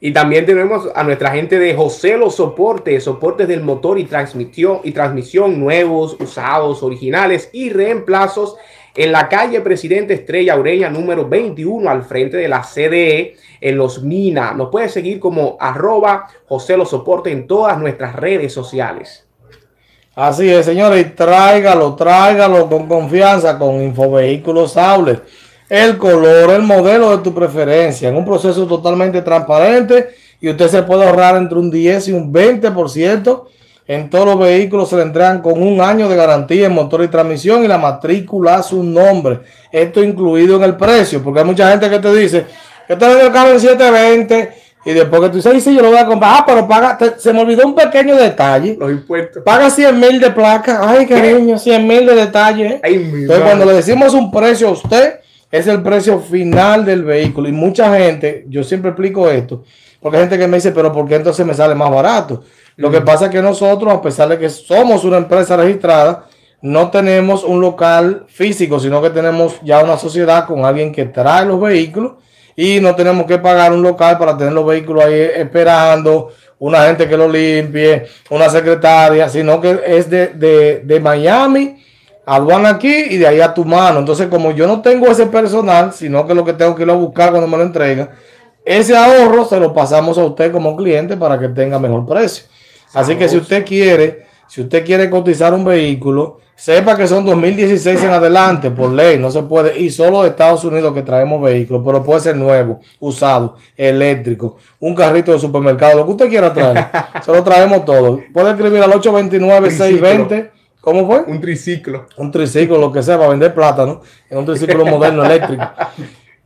[0.00, 4.80] Y también tenemos a nuestra gente de José Los Soportes, soportes del motor y transmisión,
[4.84, 8.56] y transmisión nuevos, usados, originales y reemplazos
[8.94, 14.02] en la calle Presidente Estrella Ureña número 21 al frente de la CDE en Los
[14.02, 14.54] Minas.
[14.54, 19.26] Nos puede seguir como arroba José Los Soportes en todas nuestras redes sociales.
[20.14, 25.18] Así es, señores, y tráigalo, tráigalo con confianza con Infovehículos Saules.
[25.68, 30.82] El color, el modelo de tu preferencia, en un proceso totalmente transparente y usted se
[30.82, 33.44] puede ahorrar entre un 10 y un 20%.
[33.86, 37.08] En todos los vehículos se le entregan con un año de garantía en motor y
[37.08, 39.40] transmisión y la matrícula a su nombre.
[39.72, 42.44] Esto incluido en el precio, porque hay mucha gente que te dice
[42.86, 44.52] que te vende el carro en 720
[44.84, 46.32] y después que tú dices, "Ay, sí, yo lo voy a comprar.
[46.36, 48.76] Ah, pero paga, te- se me olvidó un pequeño detalle.
[48.78, 49.42] Los impuestos.
[49.42, 50.80] Paga 100 mil de placa.
[50.88, 52.80] Ay, cariño, 100 mil de detalle.
[52.82, 53.42] Ay, mi Entonces, madre.
[53.44, 55.20] cuando le decimos un precio a usted,
[55.50, 57.48] es el precio final del vehículo.
[57.48, 59.64] Y mucha gente, yo siempre explico esto,
[60.00, 62.44] porque hay gente que me dice, pero ¿por qué entonces me sale más barato?
[62.76, 66.26] Lo que pasa es que nosotros, a pesar de que somos una empresa registrada,
[66.60, 71.46] no tenemos un local físico, sino que tenemos ya una sociedad con alguien que trae
[71.46, 72.12] los vehículos
[72.56, 77.08] y no tenemos que pagar un local para tener los vehículos ahí esperando, una gente
[77.08, 81.84] que lo limpie, una secretaria, sino que es de, de, de Miami
[82.28, 84.00] aduana aquí y de ahí a tu mano.
[84.00, 86.94] Entonces, como yo no tengo ese personal, sino que lo que tengo que ir a
[86.94, 88.10] buscar cuando me lo entregan,
[88.64, 92.44] ese ahorro se lo pasamos a usted como cliente para que tenga mejor precio.
[92.92, 98.04] Así que si usted quiere, si usted quiere cotizar un vehículo, sepa que son 2016
[98.04, 101.82] en adelante, por ley, no se puede, y solo de Estados Unidos que traemos vehículos,
[101.86, 106.88] pero puede ser nuevo, usado, eléctrico, un carrito de supermercado, lo que usted quiera traer,
[107.24, 108.20] se lo traemos todo.
[108.34, 110.50] Puede escribir al 829-620,
[110.88, 111.20] ¿cómo fue?
[111.22, 112.06] Un triciclo.
[112.16, 115.64] un triciclo, lo que sea, para vender plátano, en un triciclo moderno eléctrico.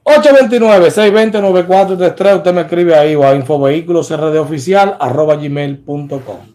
[0.05, 6.53] 829-620-9433, usted me escribe ahí o a infovehículos RD oficial arroba gmail.com.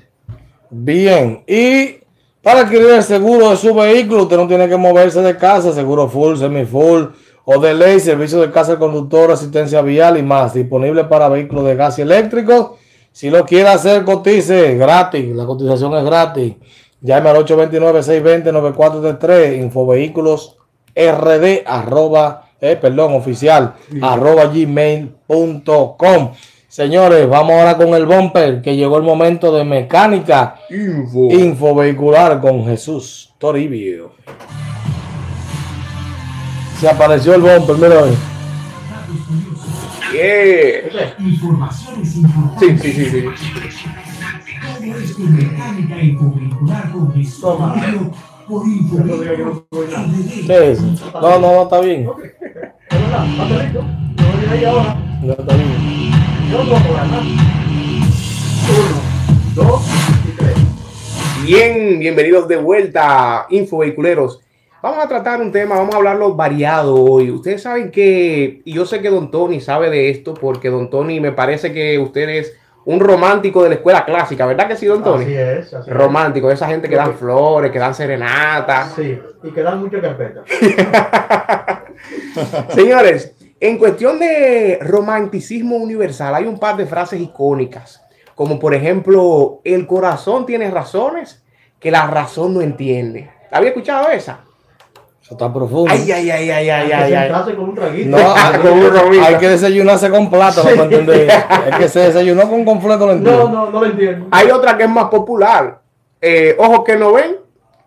[0.70, 1.98] Bien, y
[2.42, 6.08] para adquirir el seguro de su vehículo, usted no tiene que moverse de casa, seguro
[6.08, 7.04] full, semi full
[7.44, 11.66] o de ley, servicio de casa del conductor, asistencia vial y más, disponible para vehículos
[11.66, 12.70] de gas y eléctricos.
[13.12, 16.54] Si lo quiere hacer, cotice gratis, la cotización es gratis.
[17.00, 20.56] Llame al 829-620-9433, infovehículos
[20.94, 26.30] rd arroba, eh, perdón, oficial, arroba gmail.com.
[26.68, 31.30] Señores, vamos ahora con el bumper, que llegó el momento de mecánica Info.
[31.30, 34.12] info vehicular con Jesús Toribio.
[36.84, 38.14] Se apareció el bumper, mira ahí.
[40.12, 40.90] Yeah.
[42.60, 43.24] Sí, sí, sí, sí.
[47.40, 47.74] Toma.
[48.46, 50.08] Toribio por No diga que no soy nada.
[50.46, 50.82] ¿Qué es?
[50.82, 52.04] No, no, no, está bien.
[52.04, 52.12] No,
[55.32, 56.12] está bien.
[56.52, 56.76] Uno,
[59.54, 59.82] dos
[60.28, 60.54] y tres.
[61.46, 64.43] Bien, bienvenidos de vuelta, infovehiculeros.
[64.84, 67.30] Vamos a tratar un tema, vamos a hablarlo variado hoy.
[67.30, 71.20] Ustedes saben que, y yo sé que Don Tony sabe de esto, porque Don Tony
[71.20, 75.02] me parece que usted es un romántico de la escuela clásica, ¿verdad que sí, Don
[75.02, 75.24] Tony?
[75.24, 75.72] Así es.
[75.72, 75.90] Así.
[75.90, 78.92] Romántico, esa gente que dan flores, que dan serenatas.
[78.94, 80.44] Sí, y que dan mucha carpeta.
[82.74, 89.62] Señores, en cuestión de romanticismo universal, hay un par de frases icónicas, como por ejemplo,
[89.64, 91.42] el corazón tiene razones
[91.80, 93.30] que la razón no entiende.
[93.50, 94.43] ¿Había escuchado esa?
[95.24, 95.90] Eso está profundo.
[95.90, 97.54] Ay, ay, ay, ay, ay, Hay que ay, ay.
[97.54, 98.10] con un traguito.
[98.10, 99.24] No, hay, Con un romito.
[99.24, 101.30] hay que desayunarse con plátano para entender.
[101.70, 103.48] Es que se desayunó con completo, lo No, entiendo.
[103.48, 104.26] no, no lo entiendo.
[104.30, 105.80] Hay otra que es más popular.
[106.20, 107.36] Eh, ojos que no ven,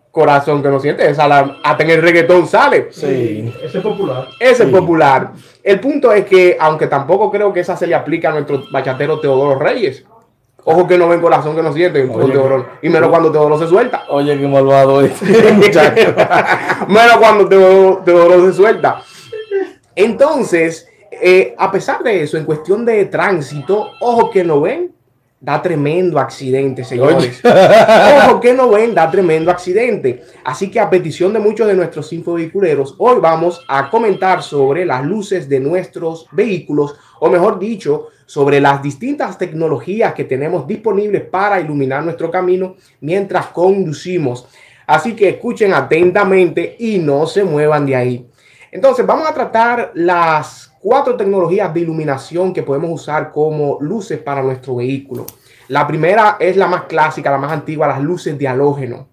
[0.10, 1.08] corazón que no siente.
[1.08, 2.88] Esa la, hasta en el reggaetón sale.
[2.92, 3.54] Sí.
[3.64, 4.28] Ese es popular.
[4.40, 4.76] Ese es Sí.
[4.76, 5.32] popular.
[5.64, 9.20] El punto es que, aunque tampoco creo que esa se le aplica a nuestro bachatero
[9.20, 10.04] Teodoro Reyes.
[10.64, 12.04] Ojos que no ven, corazón que no siente.
[12.04, 14.04] Oye, Teodoro- y menos cuando Teodoro se suelta.
[14.10, 15.02] Oye, qué malvado
[15.56, 16.14] muchacho.
[16.88, 19.02] Menos cuando Teodoro, Teodoro se suelta.
[19.96, 24.94] Entonces, eh, a pesar de eso, en cuestión de tránsito, ojos que no ven,
[25.40, 27.42] da tremendo accidente, señores.
[28.26, 30.24] Ojo que no ven, da tremendo accidente.
[30.44, 35.06] Así que a petición de muchos de nuestros infovehiculeros, hoy vamos a comentar sobre las
[35.06, 41.60] luces de nuestros vehículos, o mejor dicho, sobre las distintas tecnologías que tenemos disponibles para
[41.60, 44.48] iluminar nuestro camino mientras conducimos.
[44.88, 48.26] Así que escuchen atentamente y no se muevan de ahí.
[48.72, 54.44] Entonces, vamos a tratar las cuatro tecnologías de iluminación que podemos usar como luces para
[54.44, 55.26] nuestro vehículo.
[55.68, 59.08] La primera es la más clásica, la más antigua, las luces de halógeno.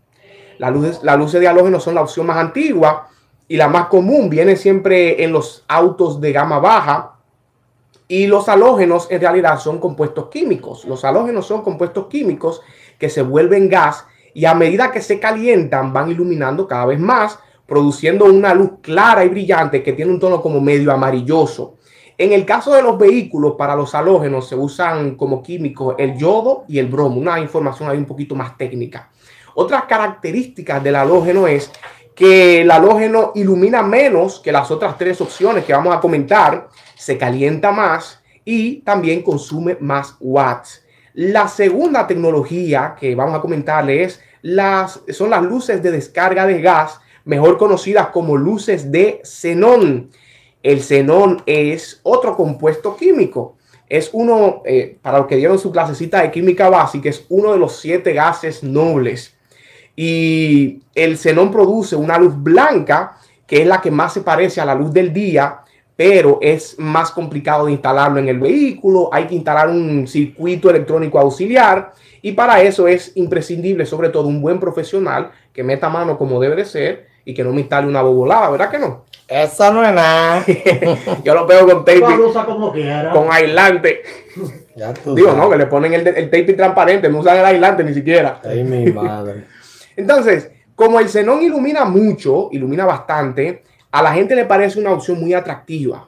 [0.59, 3.09] Las luces, las luces de halógeno son la opción más antigua
[3.49, 4.31] y la más común.
[4.31, 7.11] Viene siempre en los autos de gama baja.
[8.07, 10.85] Y los halógenos en realidad son compuestos químicos.
[10.85, 12.61] Los halógenos son compuestos químicos
[12.99, 17.39] que se vuelven gas y a medida que se calientan van iluminando cada vez más,
[17.67, 21.77] produciendo una luz clara y brillante que tiene un tono como medio amarilloso.
[22.17, 26.65] En el caso de los vehículos, para los halógenos se usan como químicos el yodo
[26.69, 29.11] y el bromo, una información ahí un poquito más técnica.
[29.55, 31.71] Otras características del halógeno es
[32.15, 37.19] que el halógeno ilumina menos que las otras tres opciones que vamos a comentar, se
[37.19, 40.85] calienta más y también consume más watts.
[41.15, 46.61] La segunda tecnología que vamos a comentarle es las, son las luces de descarga de
[46.61, 50.11] gas, mejor conocidas como luces de xenón.
[50.63, 53.57] El xenón es otro compuesto químico.
[53.89, 57.59] Es uno, eh, para los que dieron su clasecita de química básica, es uno de
[57.59, 59.37] los siete gases nobles.
[59.97, 64.65] Y el xenón produce una luz blanca, que es la que más se parece a
[64.65, 65.61] la luz del día,
[65.97, 69.11] pero es más complicado de instalarlo en el vehículo.
[69.13, 74.41] Hay que instalar un circuito electrónico auxiliar y para eso es imprescindible, sobre todo, un
[74.41, 78.03] buen profesional que meta mano como debe de ser y que no me instale una
[78.03, 79.05] bobolada, ¿verdad que no?
[79.27, 80.45] Eso no es nada.
[81.25, 83.11] Yo lo pego con tape, Lo usa como quiera.
[83.11, 84.03] con aislante.
[84.77, 85.43] Ya tú Digo, sabes.
[85.43, 88.41] no, que le ponen el, el tape transparente, no usan el aislante ni siquiera.
[88.45, 89.45] Ay, mi madre.
[89.97, 95.19] Entonces, como el xenón ilumina mucho, ilumina bastante, a la gente le parece una opción
[95.21, 96.07] muy atractiva.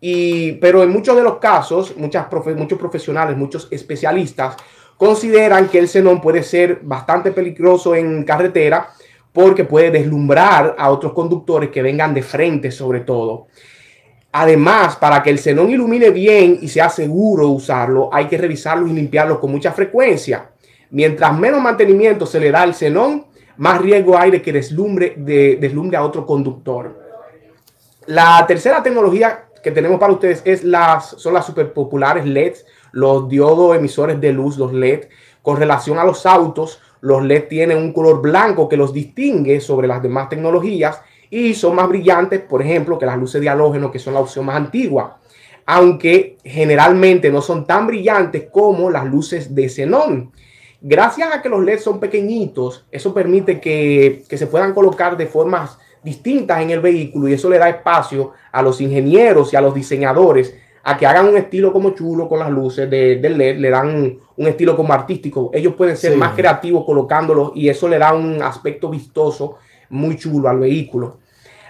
[0.00, 4.56] Y, pero en muchos de los casos, muchas profe- muchos profesionales, muchos especialistas
[4.96, 8.88] consideran que el xenón puede ser bastante peligroso en carretera
[9.32, 13.46] porque puede deslumbrar a otros conductores que vengan de frente sobre todo.
[14.32, 18.92] Además, para que el xenón ilumine bien y sea seguro usarlo, hay que revisarlo y
[18.92, 20.50] limpiarlo con mucha frecuencia.
[20.90, 25.56] Mientras menos mantenimiento se le da al xenón, más riesgo hay de que deslumbre, de,
[25.60, 26.98] deslumbre a otro conductor.
[28.06, 33.28] La tercera tecnología que tenemos para ustedes es las, son las super populares LEDs, los
[33.28, 35.08] diodos emisores de luz, los LED.
[35.42, 39.88] Con relación a los autos, los LED tienen un color blanco que los distingue sobre
[39.88, 43.98] las demás tecnologías y son más brillantes, por ejemplo, que las luces de halógeno, que
[43.98, 45.18] son la opción más antigua,
[45.66, 50.32] aunque generalmente no son tan brillantes como las luces de xenón.
[50.80, 55.26] Gracias a que los LEDs son pequeñitos, eso permite que, que se puedan colocar de
[55.26, 59.60] formas distintas en el vehículo y eso le da espacio a los ingenieros y a
[59.60, 60.54] los diseñadores
[60.90, 64.18] a que hagan un estilo como chulo con las luces de, del LED, le dan
[64.36, 65.50] un estilo como artístico.
[65.52, 66.18] Ellos pueden ser Sí.
[66.18, 69.56] más creativos colocándolos y eso le da un aspecto vistoso
[69.90, 71.18] muy chulo al vehículo.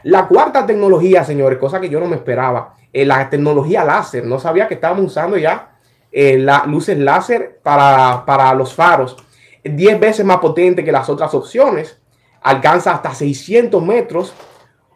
[0.05, 4.25] La cuarta tecnología, señores, cosa que yo no me esperaba, eh, la tecnología láser.
[4.25, 5.73] No sabía que estábamos usando ya
[6.13, 9.17] eh, las luces láser para, para los faros.
[9.65, 12.01] 10 veces más potente que las otras opciones.
[12.43, 14.33] Alcanza hasta 600 metros.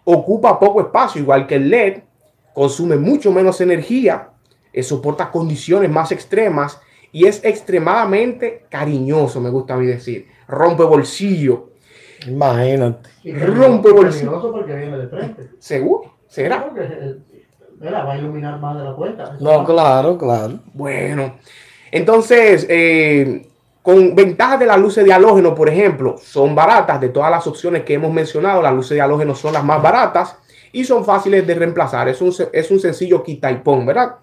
[0.04, 2.02] Ocupa poco espacio, igual que el LED.
[2.54, 4.28] Consume mucho menos energía.
[4.72, 6.80] eh, soporta condiciones más extremas.
[7.12, 10.28] Y es extremadamente cariñoso, me gusta a mí decir.
[10.48, 11.72] Rompe bolsillo.
[12.26, 13.10] Imagínate.
[13.46, 14.50] Rompe bolsillo.
[14.50, 15.50] porque viene de frente.
[15.58, 16.14] ¿Seguro?
[16.26, 16.64] ¿Será?
[16.64, 17.16] Porque, eh,
[17.78, 19.36] mira, va a iluminar más de la cuenta.
[19.40, 20.60] No, claro, claro.
[20.72, 21.34] Bueno,
[21.90, 23.46] entonces, eh,
[23.82, 27.82] con ventajas de las luces de halógeno, por ejemplo, son baratas de todas las opciones
[27.82, 28.62] que hemos mencionado.
[28.62, 30.38] Las luces de halógeno son las más baratas
[30.72, 32.08] y son fáciles de reemplazar.
[32.08, 34.16] Es un, es un sencillo quita y pon, ¿verdad?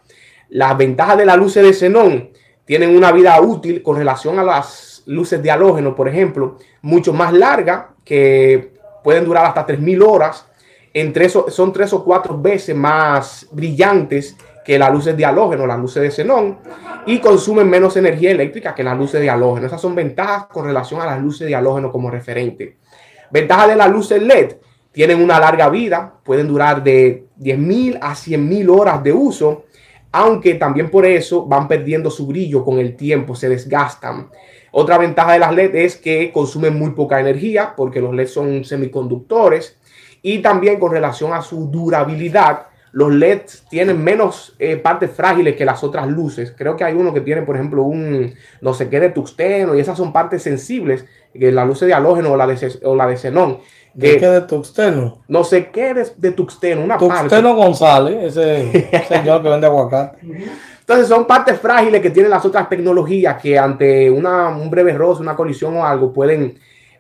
[0.49, 2.29] Las ventajas de las luces de xenón
[2.65, 7.33] tienen una vida útil con relación a las luces de halógeno, por ejemplo, mucho más
[7.33, 10.45] larga, que pueden durar hasta 3.000 horas.
[10.93, 14.35] En tres o- son tres o cuatro veces más brillantes
[14.65, 16.59] que las luces de halógeno, las luces de xenón,
[17.05, 19.67] y consumen menos energía eléctrica que las luces de halógeno.
[19.67, 22.77] Esas son ventajas con relación a las luces de halógeno como referente.
[23.31, 24.55] Ventaja de las luces LED,
[24.91, 29.65] tienen una larga vida, pueden durar de 10.000 a 100.000 horas de uso,
[30.11, 34.29] aunque también por eso van perdiendo su brillo con el tiempo, se desgastan.
[34.71, 38.65] Otra ventaja de las LED es que consumen muy poca energía porque los LED son
[38.65, 39.77] semiconductores
[40.21, 45.65] y también con relación a su durabilidad, los LEDs tienen menos eh, partes frágiles que
[45.65, 46.53] las otras luces.
[46.57, 49.79] Creo que hay uno que tiene, por ejemplo, un no sé qué de tuxteno y
[49.79, 53.17] esas son partes sensibles, que la luz de halógeno o la de, o la de
[53.17, 53.59] xenón.
[53.93, 55.23] ¿De qué de Tuxteno?
[55.27, 57.23] no sé qué de, de tuxteno, una parte.
[57.23, 60.19] Tuxteno González, ese señor que vende aguacate.
[60.79, 65.21] Entonces son partes frágiles que tienen las otras tecnologías que ante una, un breve roce,
[65.21, 66.57] una colisión o algo pueden,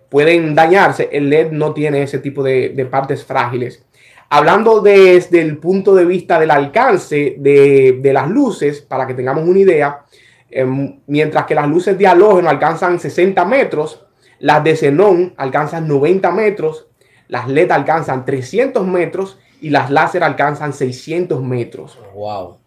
[0.09, 1.09] pueden dañarse.
[1.11, 3.83] El LED no tiene ese tipo de, de partes frágiles.
[4.29, 9.43] Hablando desde el punto de vista del alcance de, de las luces, para que tengamos
[9.43, 10.05] una idea,
[10.51, 14.05] em, mientras que las luces de halógeno alcanzan 60 metros,
[14.39, 16.87] las de xenón alcanzan 90 metros,
[17.27, 21.99] las LED alcanzan 300 metros y las láser alcanzan 600 metros.
[22.13, 22.57] Wow.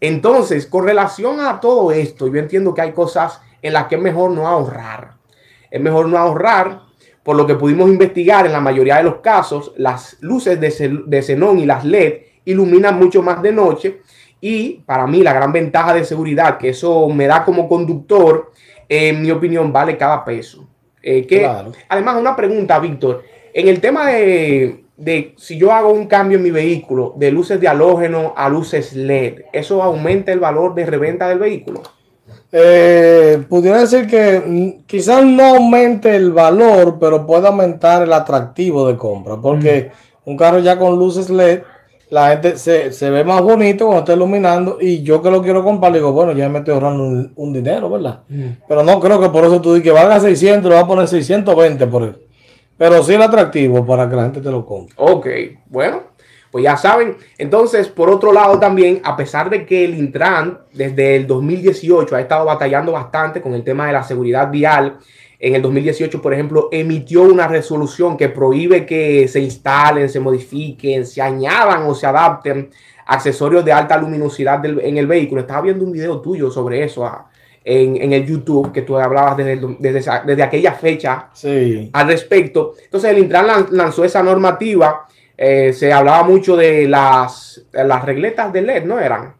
[0.00, 4.00] Entonces, con relación a todo esto, yo entiendo que hay cosas en las que es
[4.00, 5.14] mejor no ahorrar.
[5.70, 6.82] Es mejor no ahorrar,
[7.24, 11.58] por lo que pudimos investigar en la mayoría de los casos, las luces de, xenón
[11.58, 14.00] y las LED iluminan mucho más de noche.
[14.40, 18.52] Y para mí la gran ventaja de seguridad que eso me da como conductor,
[18.86, 20.68] en mi opinión, vale cada peso.
[21.02, 21.72] Eh, que, Claro.
[21.88, 23.24] Además, una pregunta, Víctor.
[23.54, 27.58] En el tema de, de si yo hago un cambio en mi vehículo de luces
[27.58, 31.82] de halógeno a luces LED, ¿eso aumenta el valor de reventa del vehículo?
[32.56, 38.86] Eh, pudiera decir que mm, quizás no aumente el valor, pero puede aumentar el atractivo
[38.86, 39.90] de compra, porque
[40.24, 41.62] un carro ya con luces LED,
[42.10, 45.64] la gente se, se ve más bonito cuando está iluminando y yo que lo quiero
[45.64, 48.20] comprar, digo, bueno, ya me estoy ahorrando un, un dinero, ¿verdad?
[48.68, 51.08] Pero no creo que por eso tú digas que valga 600, le vas a poner
[51.08, 52.18] 620 por eso.
[52.78, 54.94] Pero sí el atractivo para que la gente te lo compre.
[54.96, 55.26] Ok,
[55.66, 56.02] bueno,
[56.54, 57.16] pues ya saben.
[57.36, 62.20] Entonces, por otro lado también, a pesar de que el Intran desde el 2018 ha
[62.20, 64.98] estado batallando bastante con el tema de la seguridad vial,
[65.40, 71.04] en el 2018, por ejemplo, emitió una resolución que prohíbe que se instalen, se modifiquen,
[71.04, 72.70] se añadan o se adapten
[73.06, 75.40] accesorios de alta luminosidad del- en el vehículo.
[75.40, 77.26] Estaba viendo un video tuyo sobre eso ah,
[77.64, 81.90] en, en el YouTube que tú hablabas desde, el- desde, esa- desde aquella fecha Sí.
[81.92, 82.74] al respecto.
[82.84, 85.08] Entonces el Intran lan- lanzó esa normativa.
[85.36, 89.34] Eh, se hablaba mucho de las, de las regletas de LED, ¿no eran?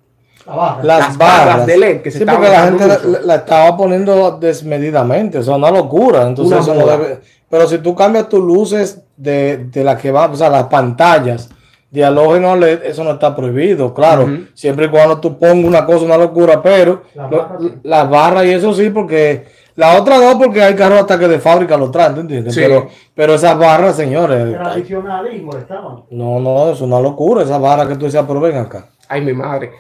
[0.46, 2.87] Las, Las barras barras de LED que se sí, porque la gente
[3.24, 6.26] la, estaba poniendo desmedidamente, eso es una locura.
[6.26, 10.37] Entonces, Una debe- pero si tú cambias tus luces de, de las que van, o
[10.37, 11.48] sea, las pantallas
[11.90, 14.28] de halógeno a LED, eso no está prohibido, claro.
[14.52, 17.74] Siempre y cuando tú pongas una cosa, una locura, pero Las lo- barras sí.
[17.85, 21.40] las barras y eso sí, porque la otra no, porque hay carros hasta que de
[21.40, 22.54] fábrica lo traen, ¿tú entiendes?
[22.54, 22.60] Sí.
[22.60, 26.04] Pero, pero esas barras, señores, Era ay, adicional y molestaban.
[26.10, 28.88] no, no, es una locura, esas barras que tú decías, pero ven acá.
[29.08, 29.72] Ay, mi madre.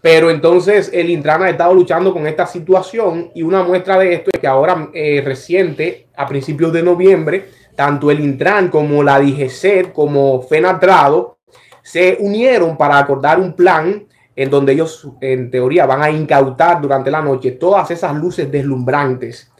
[0.00, 4.30] Pero entonces el Intran ha estado luchando con esta situación y una muestra de esto
[4.32, 9.92] es que ahora eh, reciente, a principios de noviembre, tanto el Intran como la DGCET
[9.92, 11.38] como FENATRADO
[11.82, 17.10] se unieron para acordar un plan en donde ellos en teoría van a incautar durante
[17.10, 19.52] la noche todas esas luces deslumbrantes.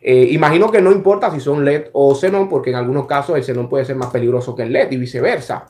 [0.00, 3.44] Eh, imagino que no importa si son LED o xenón, porque en algunos casos el
[3.44, 5.66] xenón puede ser más peligroso que el LED y viceversa.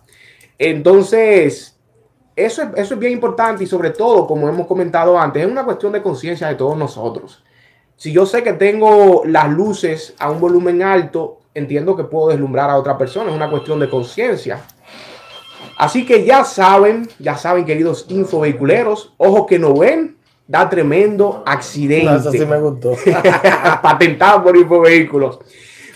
[0.59, 1.79] Entonces,
[2.37, 5.65] eso es, eso es bien importante y sobre todo, como hemos comentado antes, es una
[5.65, 7.43] cuestión de conciencia de todos nosotros.
[7.97, 12.71] Si yo sé que tengo las luces a un volumen alto, entiendo que puedo deslumbrar
[12.71, 14.61] a otra persona, es una cuestión de conciencia.
[15.79, 22.17] Así que ya saben, ya saben, queridos infovehiculeros, ojo que no ven, da tremendo accidente.
[22.17, 22.97] Eso sí me gustó.
[23.83, 25.39] Patentado por Infovehículos.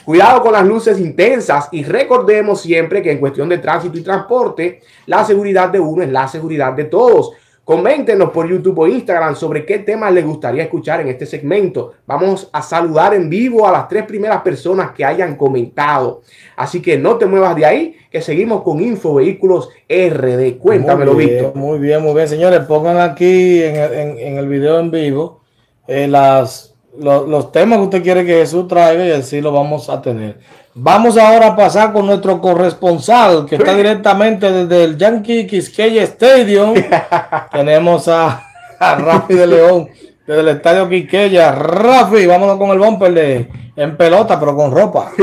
[0.04, 4.82] Cuidado con las luces intensas y recordemos siempre que en cuestión de tránsito y transporte,
[5.06, 7.32] la seguridad de uno es la seguridad de todos.
[7.64, 11.92] Coméntenos por YouTube o Instagram sobre qué temas les gustaría escuchar en este segmento.
[12.06, 16.22] Vamos a saludar en vivo a las tres primeras personas que hayan comentado.
[16.56, 20.58] Así que no te muevas de ahí, que seguimos con Infovehículos RD.
[20.58, 21.54] Cuéntamelo, Muy bien, Víctor.
[21.56, 22.60] Muy bien, muy bien, señores.
[22.66, 25.40] Pongan aquí en, el- en- en el video en vivo
[25.86, 29.88] eh, las, lo- los temas que usted quiere que Jesús traiga y así lo vamos
[29.88, 30.38] a tener.
[30.74, 36.74] Vamos ahora a pasar con nuestro corresponsal que está directamente desde el Yankee Quisqueya Stadium.
[37.52, 38.42] Tenemos a,
[38.78, 39.88] a Rafi de León
[40.26, 41.52] desde el estadio Quisqueya.
[41.52, 45.10] Rafi, vámonos con el bumper de en pelota, pero con ropa.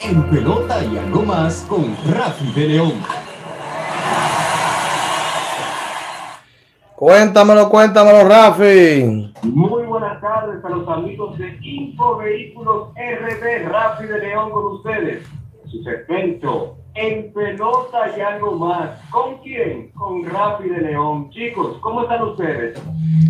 [0.00, 2.92] En pelota y algo más con Rafi de León.
[7.04, 9.30] Cuéntamelo, cuéntamelo, Rafi.
[9.42, 15.22] Muy buenas tardes a los amigos de Infovehículos RD, Rafi de León con ustedes.
[15.66, 18.98] Su segmento En Pelota y algo más.
[19.10, 19.90] ¿Con quién?
[19.90, 21.28] Con Rafi de León.
[21.28, 22.80] Chicos, ¿cómo están ustedes?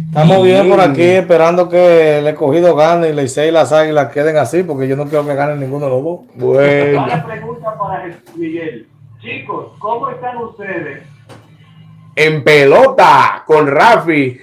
[0.06, 4.36] Estamos bien por aquí esperando que el escogido gane y Licey y las águilas queden
[4.36, 6.20] así, porque yo no quiero que ganen ninguno de los dos.
[6.36, 7.02] Bueno.
[7.02, 8.86] Una pregunta para Miguel.
[9.20, 11.13] Chicos, ¿cómo están ustedes?
[12.16, 14.38] En pelota con Rafi.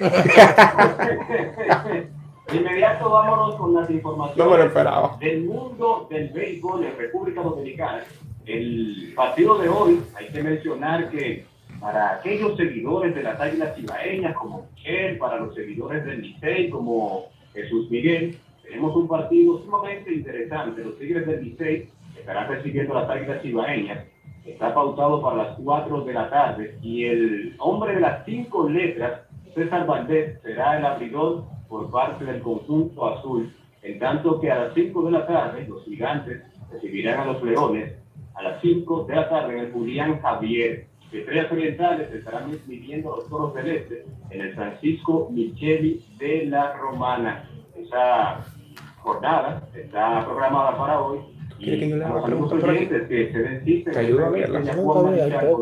[2.52, 5.18] De inmediato vámonos con las informaciones No me lo esperaba.
[5.20, 8.04] del mundo del béisbol en República Dominicana.
[8.46, 11.46] El partido de hoy, hay que mencionar que
[11.80, 17.28] para aquellos seguidores de las Águilas Cibaeñas como Michel, para los seguidores del Licey como
[17.54, 20.84] Jesús Miguel, tenemos un partido sumamente interesante.
[20.84, 24.00] Los Tigres del Licey estarán recibiendo las Águilas Cibaeñas.
[24.46, 29.22] Está pautado para las 4 de la tarde y el hombre de las cinco letras,
[29.54, 33.54] César Valdés, será el abridor por parte del conjunto azul.
[33.82, 37.96] En tanto que a las 5 de la tarde, los gigantes recibirán a los leones.
[38.36, 40.86] A las 5 de la tarde, el Julián Javier.
[41.12, 46.74] Estrellas Orientales estarán midiendo a los toros del este en el Francisco Micheli de la
[46.74, 47.50] Romana.
[47.76, 48.46] Esa
[49.00, 51.20] jornada está programada para hoy.
[51.62, 52.88] ¿Quiere que yo le haga preguntas por aquí?
[52.88, 54.60] que se den ayudo a verla.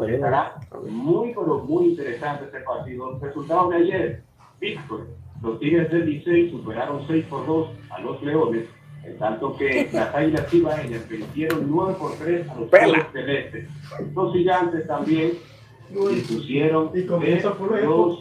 [0.08, 0.56] estará
[0.88, 3.12] muy, pero muy interesante este partido.
[3.12, 4.24] Los resultados de ayer,
[4.62, 5.08] Víctor,
[5.42, 8.66] los Tigres del Licey superaron 6 por 2 a los Leones,
[9.04, 12.70] en tanto que las Águilas Cibaeñas vencieron 9 por 3 a los.
[12.70, 13.70] Toros Celestes.
[14.16, 15.34] Los Gigantes también
[15.90, 18.20] dispusieron Y los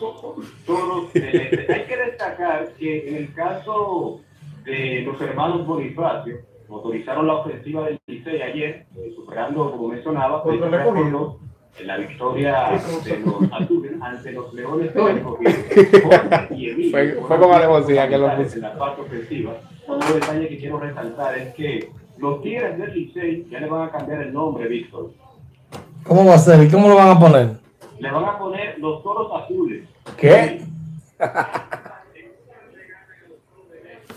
[0.66, 1.70] Toros Celestes.
[1.70, 4.20] Hay que destacar que en el caso
[4.64, 6.38] de los hermanos Bonifacio,
[6.68, 10.42] motorizaron la ofensiva del Licey ayer, eh, superando, como mencionaba,
[11.80, 12.70] en la victoria
[13.04, 15.00] de los azules ante los leones de
[16.56, 18.28] y Emilio Fue- fue con alevosía que lo.
[18.32, 19.52] En la parte ofensiva.
[19.86, 23.90] Otro detalle que quiero resaltar es que los Tigres del Licey ya le van a
[23.92, 25.10] cambiar el nombre, Víctor.
[26.02, 26.62] ¿Cómo va a ser?
[26.66, 27.50] ¿Y cómo lo van a poner?
[28.00, 29.84] Le van a poner los toros azules.
[30.16, 30.62] ¿Qué?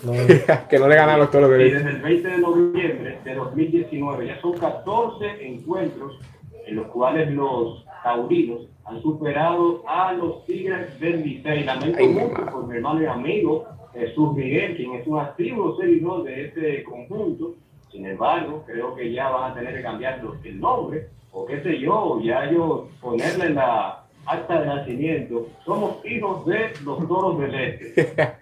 [0.03, 0.13] No.
[0.69, 4.27] que no le ganan los toros Y de desde el 20 de noviembre de 2019
[4.27, 6.19] ya son 14 encuentros
[6.65, 11.63] en los cuales los taurinos han superado a los Tigres del Licey.
[11.63, 16.23] Lamento Ay, mucho por mi hermano y amigo Jesús Miguel, quien es un activo seguidor
[16.23, 17.55] de este conjunto.
[17.91, 21.79] Sin embargo, creo que ya van a tener que cambiar el nombre, o qué sé
[21.79, 25.47] yo, ya ellos ponerle en la acta de nacimiento.
[25.65, 28.33] Somos hijos de los toros del este.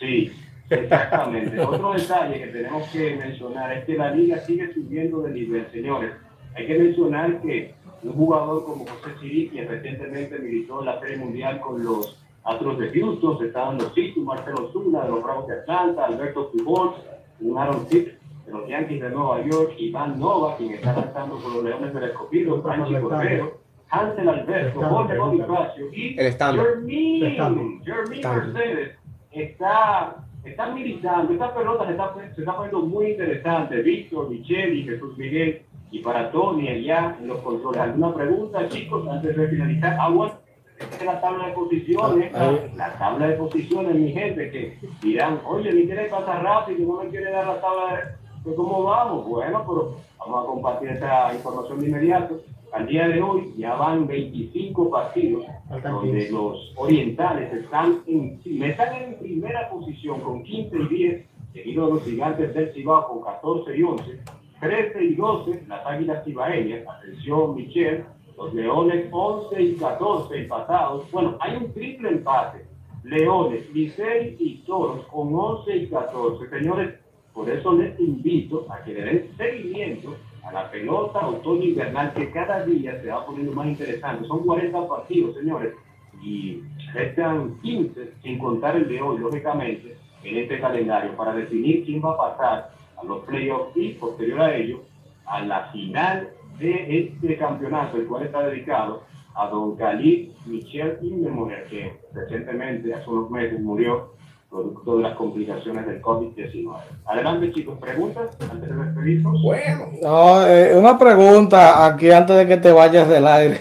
[0.00, 0.30] Sí,
[0.70, 1.60] exactamente.
[1.60, 6.12] Otro detalle que tenemos que mencionar es que la liga sigue subiendo de nivel, señores.
[6.54, 11.16] Hay que mencionar que un jugador como José Siri, quien recientemente militó en la Serie
[11.16, 15.54] Mundial con los Astros de Houston, estaban los Situ, Marcelo Zuna de los Bravos de
[15.54, 16.96] Atlanta, Alberto Pujols,
[17.40, 21.54] un Aaron Tipp de los Yankees de Nueva York, Iván Nova, quien está lanzando con
[21.54, 23.58] los Leones del Escogido, Franchi Cordero,
[23.90, 26.14] Hansel Alberto, Jorge Bonifacio y.
[26.14, 28.20] Jermín, Jermín.
[28.22, 28.98] Mercedes
[29.32, 33.82] está, está militando, esta pelota se está, se está poniendo muy interesante.
[33.82, 37.80] Víctor, Micheli, Jesús Miguel y para Tony allá en los controles.
[37.80, 39.96] ¿Alguna pregunta, chicos, antes de finalizar?
[39.98, 40.34] Ah, bueno,
[40.78, 42.72] esta es la tabla de posiciones, Ahí.
[42.76, 47.10] la tabla de posiciones, mi gente, que dirán, oye, mi quiere pasar rápido, no me
[47.10, 49.26] quiere dar la tabla de, de cómo vamos.
[49.26, 52.40] Bueno, pero vamos a compartir esta información de inmediato.
[52.72, 55.44] Al día de hoy ya van 25 partidos
[55.82, 56.32] donde 15.
[56.32, 62.04] los orientales están en, están en primera posición con 15 y 10, seguido de los
[62.04, 64.18] gigantes del Cibao con 14 y 11,
[64.60, 68.04] 13 y 12 las águilas cibaeñas, atención Michelle,
[68.36, 72.64] los leones 11 y 14 empatados, bueno, hay un triple empate,
[73.02, 76.94] leones, Licey y toros con 11 y 14, señores,
[77.32, 82.30] por eso les invito a que le den seguimiento a la pelota otoño invernal que
[82.30, 84.26] cada día se va poniendo más interesante.
[84.26, 85.74] Son 40 partidos, señores,
[86.22, 86.62] y
[86.92, 92.12] restan 15 sin contar el de hoy, lógicamente, en este calendario para definir quién va
[92.12, 94.82] a pasar a los playoffs y posterior a ello
[95.26, 99.02] a la final de este campeonato, el cual está dedicado
[99.34, 104.17] a don Khalid Michel Inmemorial, que recientemente, hace unos meses, murió
[104.50, 106.74] producto de las complicaciones del COVID-19.
[107.06, 109.42] Adelante, chicos, preguntas antes de despedirnos.
[109.42, 113.60] Bueno, No, eh, una pregunta aquí antes de que te vayas del aire.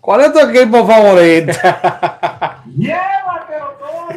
[0.00, 1.52] ¿Cuál es tu equipo favorito?
[2.76, 4.08] ¡Llévatelo todo!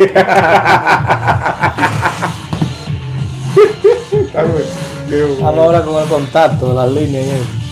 [5.45, 7.25] Ahora con el contacto de las líneas.
[7.25, 7.64] ¿eh?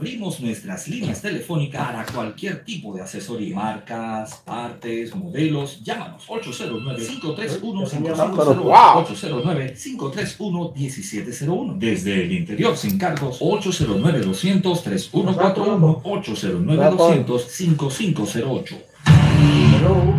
[0.00, 3.54] Abrimos nuestras líneas telefónicas para cualquier tipo de asesoría.
[3.54, 5.84] Marcas, partes, modelos.
[5.84, 8.62] Llámanos 809-531-5501.
[8.62, 9.04] Wow.
[9.04, 11.76] 809-531-1701.
[11.76, 16.02] Desde el interior sin cargos 809-200-3141.
[16.02, 18.78] 809-200-5508.
[19.76, 20.14] Hello.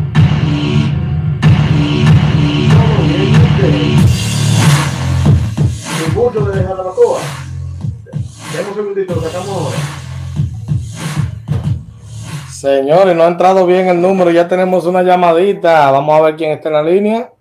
[6.04, 7.22] El mucho de Jarabacoa.
[8.54, 9.71] Demos un segundito, sacamos.
[12.62, 14.30] Señores, no ha entrado bien el número.
[14.30, 15.90] Ya tenemos una llamadita.
[15.90, 17.32] Vamos a ver quién está en la línea.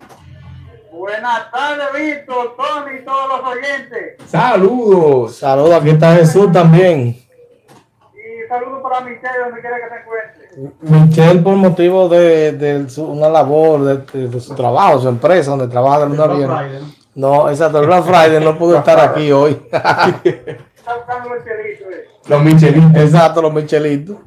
[0.91, 4.15] Buenas tardes, Víctor, Tony y todos los oyentes.
[4.27, 5.35] saludos.
[5.35, 7.09] Saludos, aquí está Jesús también.
[7.09, 11.05] Y saludos para Michelle, donde quiera que se encuentre.
[11.05, 15.51] Michelle, por motivo de, de su- una labor, de, de- de su trabajo, su empresa,
[15.51, 16.67] donde trabaja de luna
[17.13, 17.47] ¿no?
[17.47, 19.51] Exacto, el Black Friday no pudo estar aquí hoy.
[19.71, 22.07] Está buscando los chelitos, eh.
[22.27, 23.03] Los Michelitos.
[23.03, 24.17] exacto, los Michelitos.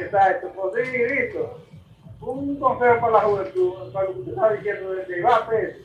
[0.00, 0.52] Exacto.
[0.54, 1.58] Pues sí, Víctor.
[2.20, 5.76] Un consejo para la juventud, para lo que usted está diciendo de a hacer.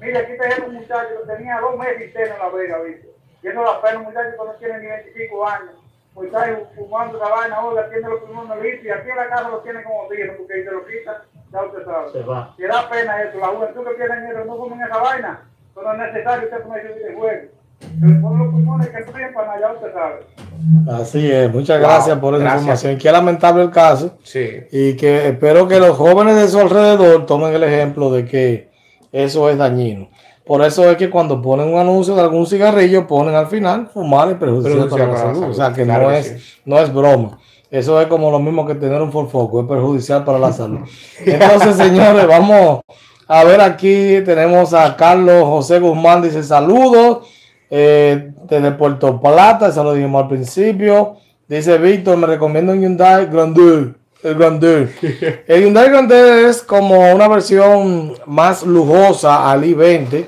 [0.00, 3.10] Mira, aquí tenemos un muchacho que tenía dos meses interno en la vega, Víctor.
[3.42, 5.74] Yendo la pena, un muchacho que no tiene ni 25 años.
[6.14, 9.48] Pues está fumando esa vaina, oiga, tiene los pulmones listos y aquí en la casa
[9.48, 11.16] lo tiene como viejo, porque si se lo quitan,
[11.52, 12.10] ya usted sabe.
[12.10, 12.54] Se va.
[12.56, 15.98] Que da pena eso, la juventud que tiene dinero no comen esa vaina, pero es
[15.98, 17.59] necesario usted comer ese videojuego.
[17.80, 21.00] Que allá, usted sabe.
[21.02, 22.60] Así es, muchas Wow, gracias por esa gracias.
[22.62, 22.98] información.
[22.98, 24.48] Qué lamentable el caso Sí.
[24.70, 28.68] y que espero que los jóvenes de su alrededor tomen el ejemplo de que
[29.12, 30.08] eso es dañino.
[30.44, 34.30] Por eso es que cuando ponen un anuncio de algún cigarrillo, ponen al final fumar
[34.30, 35.44] y perjudicial para la salud.
[35.44, 36.60] O sea que Claro no, que es, sí.
[36.64, 37.38] no es broma.
[37.70, 40.80] Eso es como lo mismo que tener un forfoco, es perjudicial para la salud.
[41.24, 42.80] Entonces, señores, vamos
[43.28, 44.20] a ver aquí.
[44.24, 47.28] Tenemos a Carlos José Guzmán, dice saludos
[47.70, 51.16] eh, desde Puerto Plata, eso lo dijimos al principio.
[51.46, 53.94] Dice Víctor, me recomiendo un Hyundai Grandeur.
[54.22, 54.88] El Grandeur.
[55.46, 60.26] El Hyundai Grandeur es como una versión más lujosa al i20.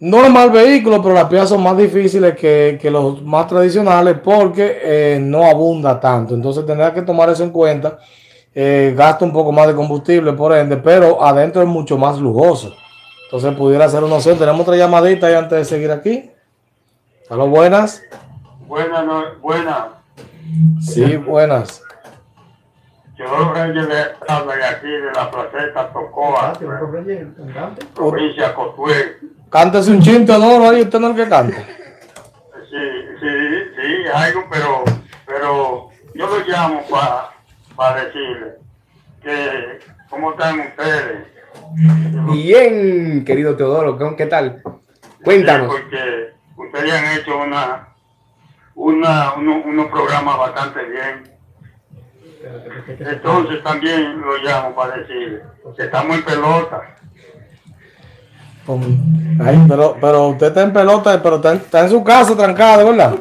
[0.00, 4.16] No es mal vehículo, pero las piezas son más difíciles que, que los más tradicionales
[4.22, 6.34] porque eh, no abunda tanto.
[6.34, 7.98] Entonces tendrá que tomar eso en cuenta.
[8.54, 12.74] Eh, gasta un poco más de combustible, por ende, pero adentro es mucho más lujoso.
[13.24, 14.36] Entonces pudiera ser una opción.
[14.36, 16.31] Tenemos otra llamadita ahí antes de seguir aquí.
[17.34, 18.02] Hola, buenas.
[18.66, 19.86] Buenas, no, buenas.
[20.82, 21.82] Sí, buenas.
[23.16, 26.52] Yo Reyes de habla de aquí, de la placeta Tocoa,
[27.56, 29.16] Ah, provincia Cotué.
[29.48, 31.56] Cántese un chinto oro ahí, usted no es el que canta.
[31.56, 32.76] Sí,
[33.18, 33.28] sí,
[33.76, 34.84] sí, algo, pero,
[35.24, 36.82] pero yo lo llamo
[37.74, 38.56] para decirle
[39.22, 39.78] que,
[40.10, 41.28] ¿cómo están ustedes?
[42.30, 44.62] Bien, querido Teodoro, ¿qué- ¿qué tal?
[45.24, 45.72] Cuéntanos.
[45.74, 47.88] Sí, porque ustedes han hecho una,
[48.74, 51.32] una, uno- unos programas bastante bien.
[52.98, 55.42] Entonces también lo llamo para decirle
[55.76, 56.96] que estamos en pelota.
[59.44, 62.90] Ay, pero, pero usted está en pelota, pero está en, está en su casa trancado,
[62.90, 63.14] ¿verdad?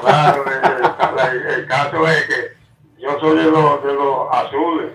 [0.00, 2.56] Claro, el, el- el caso es que
[3.02, 4.92] yo soy de los, de los azules.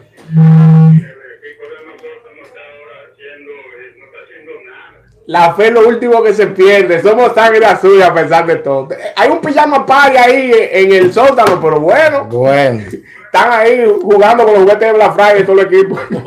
[5.26, 7.02] La fe es lo último que se pierde.
[7.02, 8.90] Somos sangre azul a pesar de todo.
[9.16, 12.26] Hay un pijama party ahí en el sótano, pero bueno.
[12.26, 12.82] Bueno.
[13.26, 15.98] Están ahí jugando con los juguetes de Black Friday todo el equipo.
[16.10, 16.24] Pero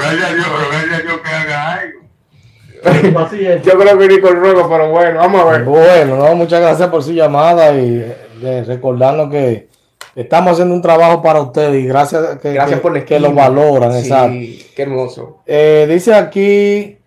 [0.00, 3.20] gracias a Dios, pero gracias a Dios que haga algo.
[3.20, 3.62] Así es.
[3.62, 5.62] Yo creo que ni con ruego, pero bueno, vamos a ver.
[5.64, 8.04] Bueno, no, muchas gracias por su llamada y
[8.42, 9.68] eh, recordarnos que
[10.16, 13.32] estamos haciendo un trabajo para ustedes y gracias que, Gracias que- por la que lo
[13.32, 14.36] valoran, Sí, exacto.
[14.74, 15.38] Qué hermoso.
[15.46, 16.98] Eh, dice aquí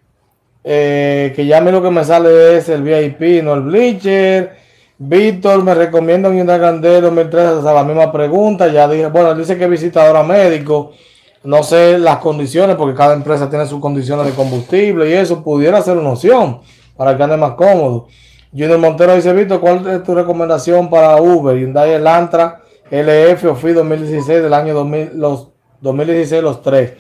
[0.67, 4.57] eh, que ya a mí lo que me sale es el VIP, no el Bleacher.
[4.97, 8.67] Víctor me recomienda un Hyundai Grandero 2013, o sea, la misma pregunta.
[8.69, 10.93] Ya dije, bueno, él dice que es visitador a médico.
[11.43, 15.79] No sé las condiciones, porque cada empresa tiene sus condiciones de combustible y eso pudiera
[15.83, 16.61] ser una opción
[16.97, 18.07] para que ande más cómodo.
[18.51, 21.55] Junior Montero dice, Víctor, ¿cuál es tu recomendación para Uber?
[21.55, 25.49] Hyundai Elantra LF o FI 2016 del año 2000, los
[25.81, 26.93] 2016, los tres.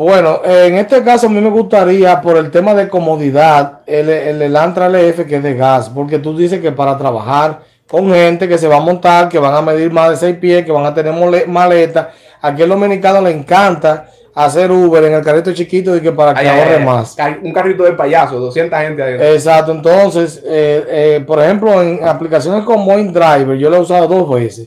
[0.00, 4.40] Bueno, en este caso a mí me gustaría, por el tema de comodidad, el, el
[4.40, 8.56] Elantra LF que es de gas, porque tú dices que para trabajar con gente que
[8.56, 10.94] se va a montar, que van a medir más de 6 pies, que van a
[10.94, 11.12] tener
[11.46, 16.32] maleta, aquí al dominicano le encanta hacer Uber en el carrito chiquito y que para
[16.32, 17.14] que Ay, ahorre ay, más.
[17.42, 19.26] Un carrito de payaso, 200 gente adentro.
[19.26, 24.30] Exacto, entonces, eh, eh, por ejemplo, en aplicaciones como InDriver, yo lo he usado dos
[24.30, 24.66] veces.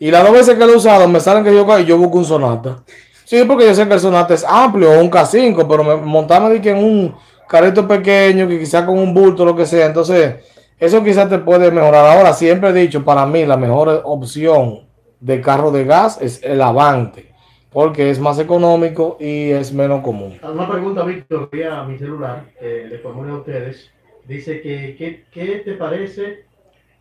[0.00, 2.24] Y las dos veces que lo he usado, me salen que yo, yo busco un
[2.24, 2.78] Sonata.
[3.24, 6.60] Sí, porque yo sé que el Sonata es amplio o un K5, pero me, montarme
[6.60, 7.14] que en un
[7.48, 9.86] carrito pequeño, que quizás con un bulto, lo que sea.
[9.86, 10.36] Entonces,
[10.78, 12.16] eso quizás te puede mejorar.
[12.16, 14.80] Ahora, siempre he dicho, para mí, la mejor opción
[15.20, 17.32] de carro de gas es el Avante,
[17.70, 20.38] porque es más económico y es menos común.
[20.42, 23.90] Una pregunta, Víctor, vía mi celular, que le formule a ustedes.
[24.26, 26.44] Dice que, ¿qué, ¿qué te parece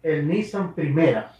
[0.01, 1.33] el Nissan Primera?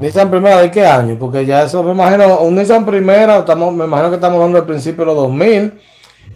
[0.00, 1.16] Nissan Primera de qué año?
[1.18, 4.66] Porque ya eso me imagino, un Nissan Primera, estamos, me imagino que estamos hablando del
[4.66, 5.80] principio de los 2000.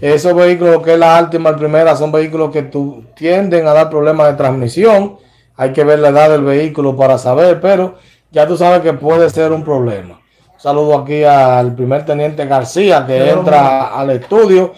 [0.01, 4.27] Esos vehículos que es la Altima Primera son vehículos que tu- tienden a dar problemas
[4.29, 5.17] de transmisión.
[5.57, 7.95] Hay que ver la edad del vehículo para saber, pero
[8.33, 10.19] ya tú sabes que puede ser un problema.
[10.55, 14.73] Un saludo aquí al primer teniente García que Pero, entra al estudio.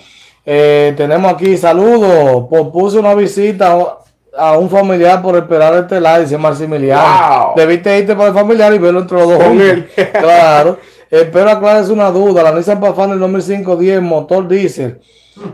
[0.45, 2.45] Eh, tenemos aquí saludos.
[2.71, 3.97] Puse una visita
[4.37, 7.47] a un familiar por esperar este live, dice Maximiliano.
[7.47, 7.55] Wow.
[7.57, 9.39] Debiste irte por el familiar y verlo entre los dos.
[9.39, 9.89] Con él.
[10.13, 10.79] claro.
[11.11, 12.43] Espero aclares una duda.
[12.43, 15.01] La Nissan Pathfinder 2005-10, motor diésel.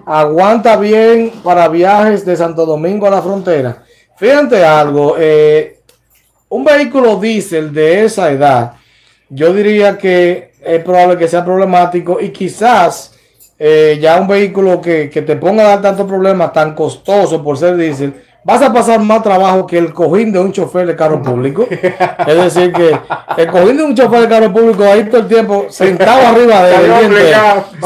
[0.07, 3.83] Aguanta bien para viajes de Santo Domingo a la frontera.
[4.17, 5.17] Fíjate algo.
[5.19, 5.81] eh,
[6.51, 8.73] un vehículo diésel de esa edad,
[9.29, 13.15] yo diría que es probable que sea problemático y quizás
[13.57, 17.57] eh, ya un vehículo que, que te ponga a dar tantos problemas, tan costoso por
[17.57, 21.23] ser diésel, vas a pasar más trabajo que el cojín de un chofer de carro
[21.23, 21.67] público.
[21.71, 22.99] es decir, que
[23.37, 26.75] el cojín de un chofer de carro público ahí todo el tiempo sentado arriba de
[26.75, 27.15] él,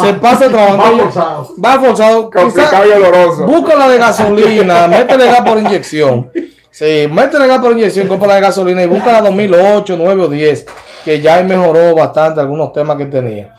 [0.01, 1.05] se pasa trabajando.
[1.05, 1.49] Va forzado.
[1.65, 2.31] Va forzado.
[2.31, 3.47] Complicado y oloroso.
[3.47, 6.31] Búscala de gasolina, métele gas por inyección.
[6.71, 10.67] Sí, métele gas por inyección, compra de gasolina y busca la 2008, 9 o 10,
[11.05, 13.55] que ya mejoró bastante algunos temas que tenía.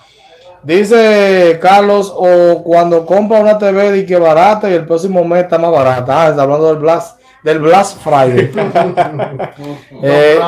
[0.65, 5.59] Dice Carlos, o cuando compra una TV de que barata y el próximo mes está
[5.59, 6.23] más barata.
[6.23, 8.51] Ah, está hablando del Blast, del Blast Friday.
[10.01, 10.39] Eh,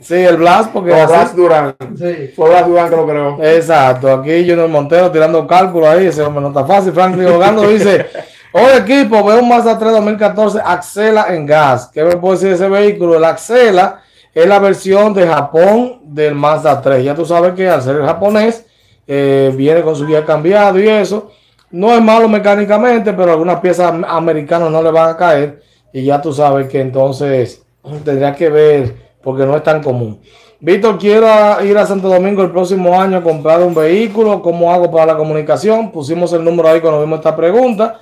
[0.00, 1.76] sí, el Blast, porque Blas Durán.
[1.96, 2.32] Sí.
[2.34, 3.38] Fue Blas Durán que lo creó.
[3.40, 6.92] Exacto, aquí Junior Montero tirando cálculos ahí, ese hombre no está fácil.
[6.92, 8.06] Franklin Hogando dice:
[8.52, 11.88] Hola equipo, veo un Mazda 3 2014 Axela en gas.
[11.94, 13.16] ¿Qué me puede decir de ese vehículo?
[13.16, 14.02] El Axela
[14.34, 17.04] es la versión de Japón del Mazda 3.
[17.04, 18.66] Ya tú sabes que al ser japonés,
[19.06, 21.30] eh, viene con su guía cambiado y eso.
[21.70, 25.62] No es malo mecánicamente, pero algunas piezas am- americanas no le van a caer.
[25.92, 27.64] Y ya tú sabes que entonces
[28.04, 30.20] tendría que ver, porque no es tan común.
[30.60, 31.26] Víctor, quiero
[31.64, 34.40] ir a Santo Domingo el próximo año a comprar un vehículo.
[34.42, 35.90] ¿Cómo hago para la comunicación?
[35.90, 38.00] Pusimos el número ahí cuando vimos esta pregunta.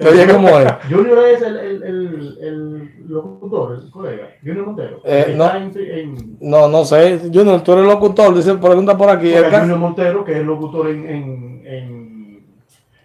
[0.10, 0.74] Oye, ¿cómo es?
[0.90, 4.30] Junior es el, el, el, el locutor, el colega.
[4.44, 5.02] Junior Montero.
[5.04, 5.46] Eh, no.
[5.46, 7.20] está en, en- No, no sé.
[7.34, 8.34] Junior, tú eres locutor.
[8.36, 9.32] Dice, pregunta por aquí.
[9.40, 11.10] porque Junior Montero, que es locutor en.
[11.10, 12.12] en, en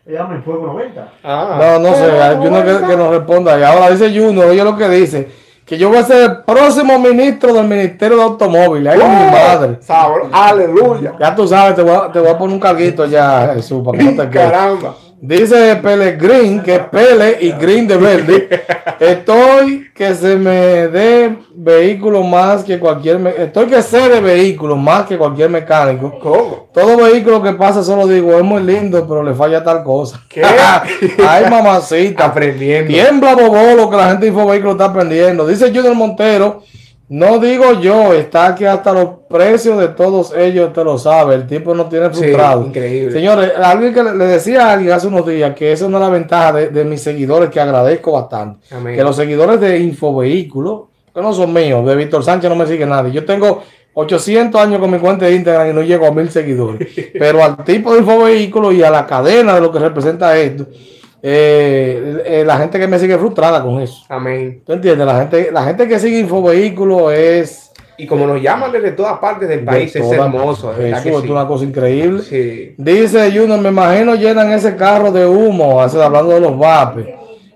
[0.07, 1.13] llama en Fuego 90.
[1.25, 1.59] Ah.
[1.81, 2.11] No, no sé.
[2.37, 3.59] Junior que, que nos responda.
[3.59, 5.47] Y ahora dice Junior, oye lo que dice.
[5.67, 8.93] Que yo voy a ser el próximo ministro del Ministerio de Automóviles.
[8.95, 9.79] Ay, mi madre.
[9.81, 10.29] Sabro.
[10.31, 11.15] Aleluya.
[11.19, 13.99] Ya tú sabes, te voy a, te voy a poner un carguito ya, Jesús, para
[13.99, 14.51] que no te quedes.
[14.53, 14.95] Caramba.
[15.19, 18.49] Dice Pellegrin, que es Pele y Green de verde.
[19.01, 23.19] Estoy que se me dé vehículo más que cualquier.
[23.19, 26.19] me- Estoy que sé de vehículos más que cualquier mecánico.
[26.21, 26.69] ¿Cómo?
[26.73, 30.23] Todo vehículo que pasa, solo digo, es muy lindo, pero le falla tal cosa.
[30.29, 30.43] ¿Qué?
[31.27, 32.25] Ay, mamacita.
[32.27, 32.93] Aprendiendo.
[32.93, 35.47] Tiembla bobolo que la gente de Infovehículo está aprendiendo.
[35.47, 36.63] Dice Junior Montero,
[37.09, 41.37] no digo yo, está que hasta los precios de todos ellos te lo sabe.
[41.37, 42.67] El tipo no tiene Sí, frustrado.
[42.67, 43.13] increíble.
[43.13, 46.69] Señores, alguien que le, decía a alguien hace unos días que esa es ventaja de,
[46.71, 48.67] de mis seguidores, que agradezco bastante.
[48.75, 48.97] Amén.
[48.97, 52.87] Que los seguidores de Infovehículo, que no son míos, de Víctor Sánchez no me sigue
[52.87, 53.13] nadie.
[53.13, 53.63] Yo tengo
[53.95, 56.89] 800 años con mi cuenta de Instagram y no llego a mil seguidores.
[57.13, 60.67] Pero al tipo de Infovehículo y a la cadena de lo que representa esto,
[61.29, 64.05] eh, eh, la gente que me sigue frustrada con eso.
[64.09, 64.63] Amén.
[64.65, 65.05] ¿Tú entiendes?
[65.05, 67.73] La gente, la gente que sigue Infovehículo es...
[67.99, 70.71] Y como nos llaman desde todas partes del de país, es hermoso.
[70.71, 71.29] Eso que es sí.
[71.29, 72.23] una cosa increíble.
[72.23, 72.75] Sí.
[72.79, 77.09] Dice Junior, me imagino llenan ese carro de humo, hablando de los vapes.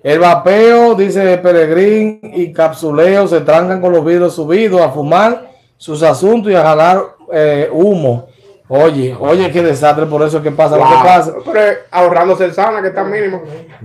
[0.03, 6.03] El vapeo, dice Peregrín, y capsuleo se trancan con los vidrios subidos a fumar sus
[6.03, 7.03] asuntos y a jalar
[7.33, 8.27] eh, humo.
[8.73, 11.33] Oye, oye, qué desastre, por eso es que pasa lo que pasa.
[11.53, 13.43] Pero ahorrándose el sauna que está mínimo.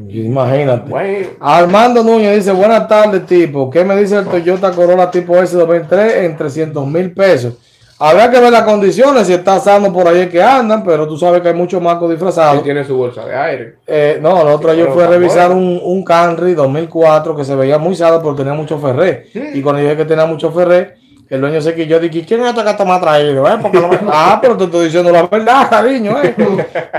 [0.08, 0.88] Imagínate.
[0.88, 1.28] Bueno.
[1.40, 3.68] Armando Núñez dice, buenas tardes, tipo.
[3.72, 7.56] ¿Qué me dice el Toyota Corolla tipo S 2003 en 300 mil pesos?
[7.98, 11.42] Habrá que ver las condiciones, si está sano por ahí que andan, pero tú sabes
[11.42, 12.62] que hay muchos marcos Él disfrazados.
[12.62, 13.76] tiene su bolsa de aire.
[13.88, 17.80] Eh, no, el otro yo fui a revisar un, un Camry 2004 que se veía
[17.80, 19.30] muy sano porque tenía mucho ferré.
[19.34, 20.98] Y cuando dije que tenía mucho ferré,
[21.30, 23.48] el dueño se quilló dije, ¿quién es este que está más traído?
[23.48, 23.58] eh?
[23.62, 23.80] Porque
[24.12, 26.16] ah, pero te estoy diciendo la verdad, cariño.
[26.24, 26.36] eh".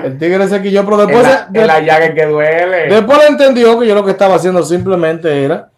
[0.04, 2.88] El tigre se quilló, pero después, en, la, de- en la llaga que duele.
[2.94, 5.68] después le entendió que yo lo que estaba haciendo simplemente era,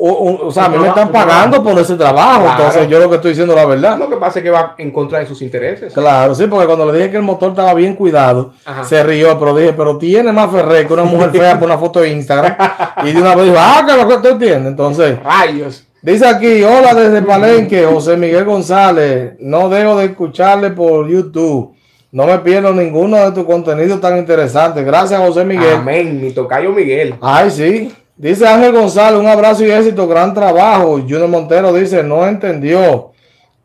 [0.00, 2.56] o, o- o sea, a mí me están pagando por ese trabajo, Claro.
[2.66, 3.98] entonces yo lo que estoy diciendo es la verdad.
[3.98, 5.92] Lo que pasa es que va en contra de sus intereses.
[5.92, 8.84] Claro, sí, porque cuando le dije que el motor estaba bien cuidado, Ajá.
[8.84, 11.98] se rió, pero dije, pero tiene más ferré que una mujer fea por una foto
[11.98, 12.54] de Instagram.
[13.06, 14.66] y de una vez dijo, ah, que lo que tú entiendes.
[14.70, 15.84] Entonces, Rayos.
[16.02, 21.74] Dice aquí, hola desde Palenque, José Miguel González, no dejo de escucharle por YouTube.
[22.10, 24.82] No me pierdo ninguno de tus contenidos tan interesantes.
[24.84, 25.74] Gracias, José Miguel.
[25.74, 26.18] Amén.
[26.20, 27.14] Mi tocayo Miguel.
[27.20, 27.92] Ay, sí.
[28.16, 30.98] Dice Ángel González, un abrazo y éxito, gran trabajo.
[31.00, 33.12] Junior Montero dice, no entendió.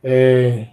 [0.03, 0.69] Eh,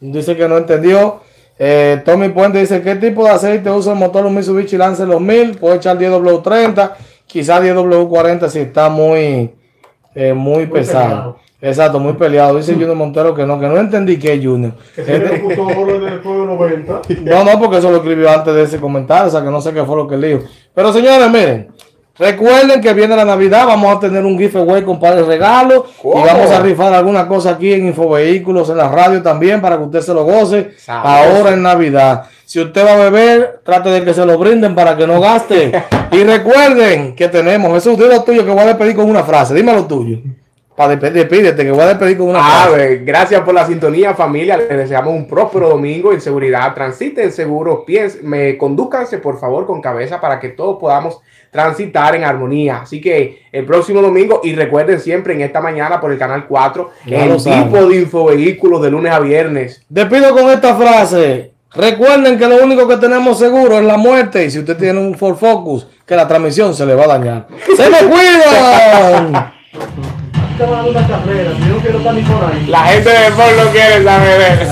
[0.00, 1.20] dice que no entendió.
[1.58, 5.58] Eh, Tommy Puente dice, ¿qué tipo de aceite usa el motor un Mitsubishi Lancer 2000?
[5.58, 6.92] Puede echar 10W30,
[7.26, 9.52] quizás 10W40 si está muy,
[10.14, 11.38] eh, muy, pesado.
[11.60, 12.56] Exacto, muy peleado.
[12.56, 14.72] Dice Junior Montero que no, que no entendí qué es Junior.
[14.94, 15.38] Que se le
[16.20, 17.02] fuego 90.
[17.22, 19.72] No, no, porque eso lo escribió antes de ese comentario, o sea que no sé
[19.72, 20.40] qué fue lo que él dijo.
[20.74, 21.68] Pero señores, miren,
[22.20, 26.22] recuerden que viene la Navidad, vamos a tener un giveaway con par de regalos ¿Cómo?
[26.22, 29.84] y vamos a rifar alguna cosa aquí en Infovehículos, en la radio también, para que
[29.84, 31.08] usted se lo goce Sabroso.
[31.08, 32.24] ahora en Navidad.
[32.44, 35.72] Si usted va a beber, trate de que se lo brinden para que no gaste.
[36.12, 39.54] y recuerden que tenemos, eso es lo tuyo que voy a despedir con una frase,
[39.54, 40.18] dime lo tuyo.
[40.76, 42.76] Para despedir, que voy a despedir con una A frase.
[42.76, 44.56] ver, gracias por la sintonía, familia.
[44.56, 46.72] Les deseamos un próspero domingo en seguridad.
[46.74, 51.20] Transiten seguros, piensen, me conduzcanse por favor con cabeza para que todos podamos
[51.50, 52.80] transitar en armonía.
[52.82, 56.90] Así que el próximo domingo, y recuerden siempre en esta mañana por el canal 4,
[57.06, 59.82] Ya lo el tipo de infovehículos de lunes a viernes.
[59.88, 61.52] Despido con esta frase.
[61.72, 64.44] Recuerden que lo único que tenemos seguro es la muerte.
[64.44, 67.46] Y si usted tiene un Ford Focus, que la transmisión se le va a dañar.
[67.76, 69.52] ¡Se me cuidan!
[70.58, 72.66] Te van a dar una carrera, si no quiero estar ni por ahí.
[72.66, 74.66] La gente de Ford no quiere saber.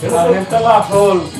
[0.00, 1.30] Que la gente la sol.